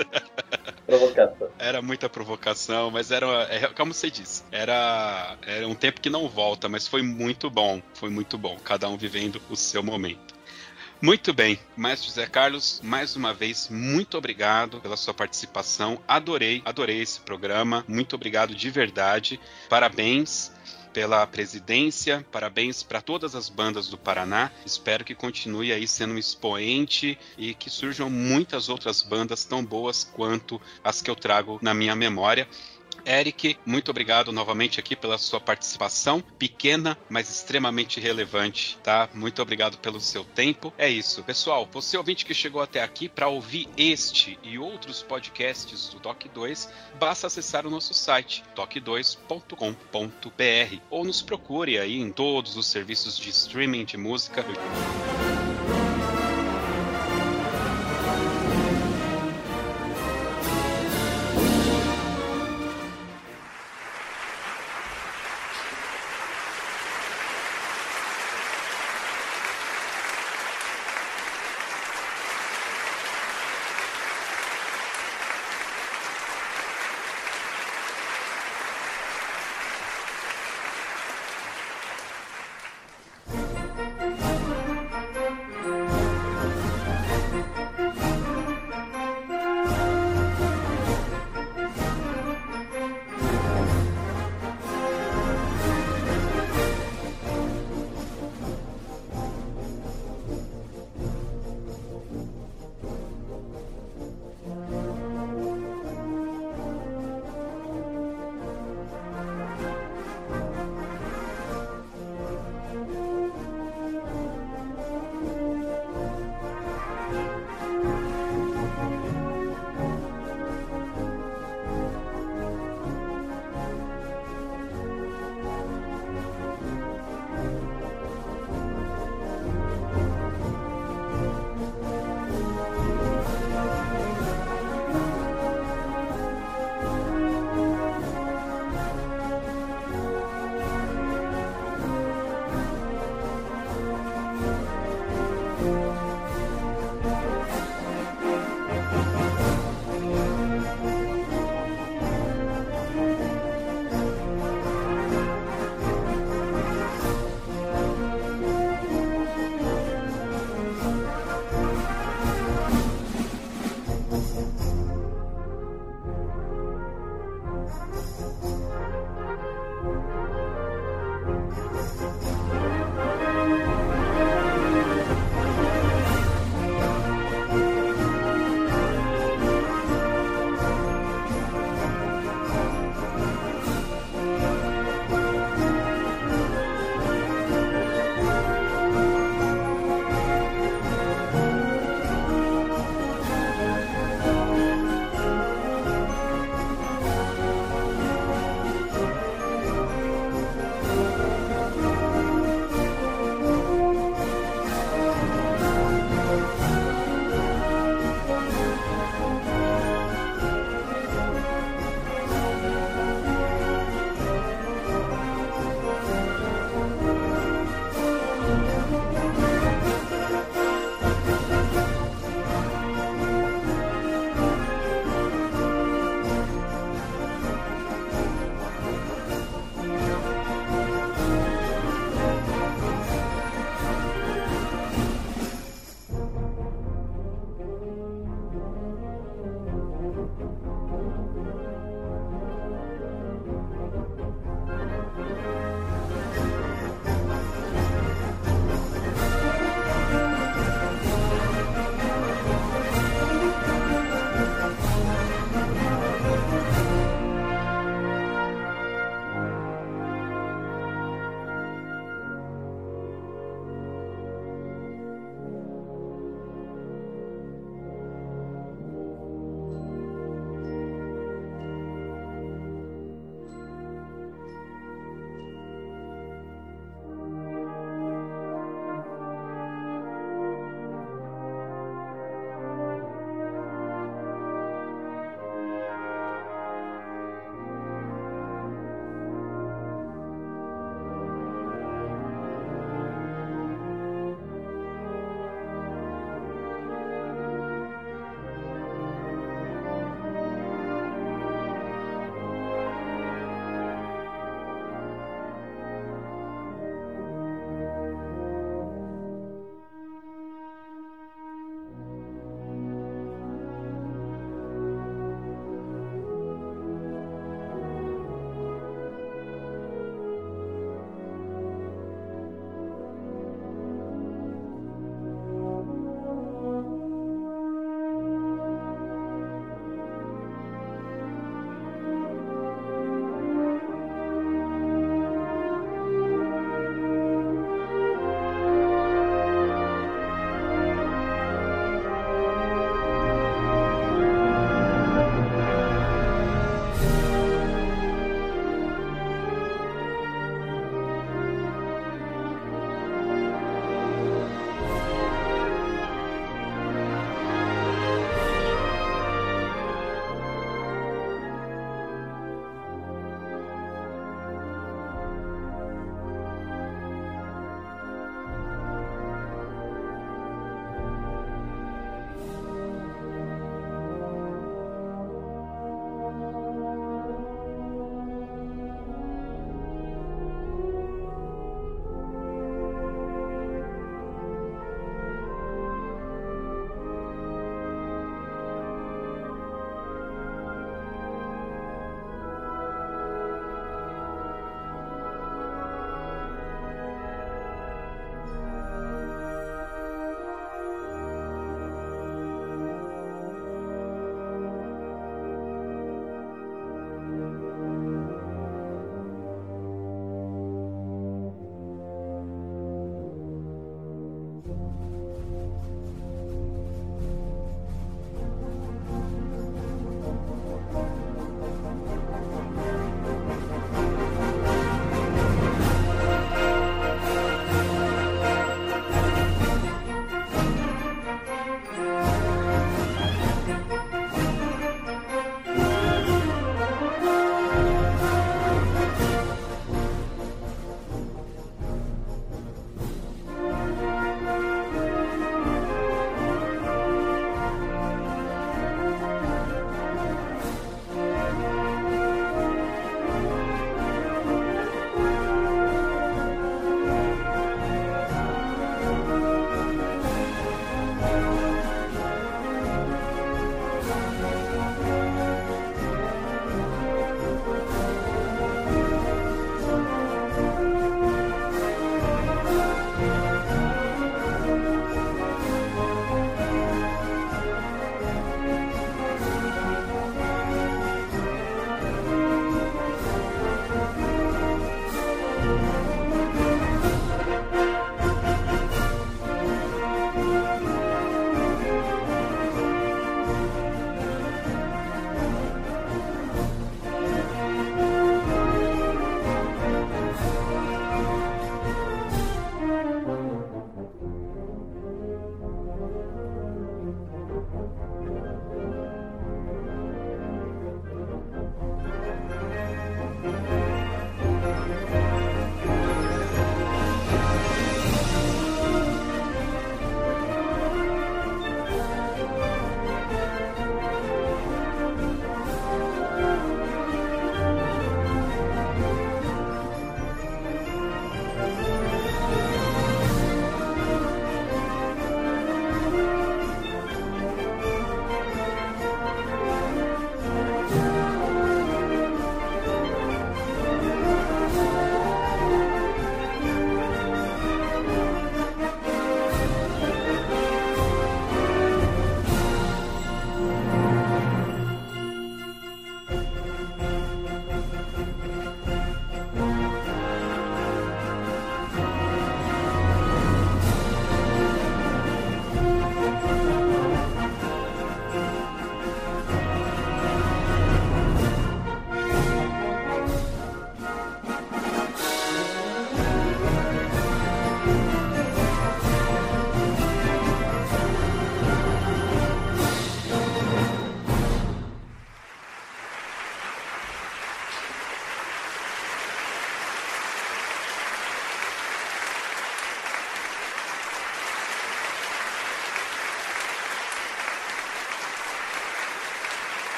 [0.85, 1.49] Provocação.
[1.59, 6.27] Era muita provocação, mas era, é, como você disse, era, era um tempo que não
[6.29, 10.35] volta, mas foi muito bom, foi muito bom, cada um vivendo o seu momento.
[10.99, 16.01] Muito bem, Maestro José Carlos, mais uma vez, muito obrigado pela sua participação.
[16.07, 17.85] Adorei, adorei esse programa.
[17.87, 19.39] Muito obrigado de verdade.
[19.69, 20.51] Parabéns
[20.97, 22.25] pela presidência.
[22.31, 24.51] Parabéns para todas as bandas do Paraná.
[24.65, 30.03] Espero que continue aí sendo um expoente e que surjam muitas outras bandas tão boas
[30.03, 32.47] quanto as que eu trago na minha memória.
[33.07, 39.07] Eric, muito obrigado novamente aqui pela sua participação, pequena, mas extremamente relevante, tá?
[39.13, 40.73] Muito obrigado pelo seu tempo.
[40.77, 41.23] É isso.
[41.23, 46.27] Pessoal, você ouvinte que chegou até aqui para ouvir este e outros podcasts do Toque
[46.27, 53.17] 2, basta acessar o nosso site toque2.com.br ou nos procure aí em todos os serviços
[53.17, 54.43] de streaming de música.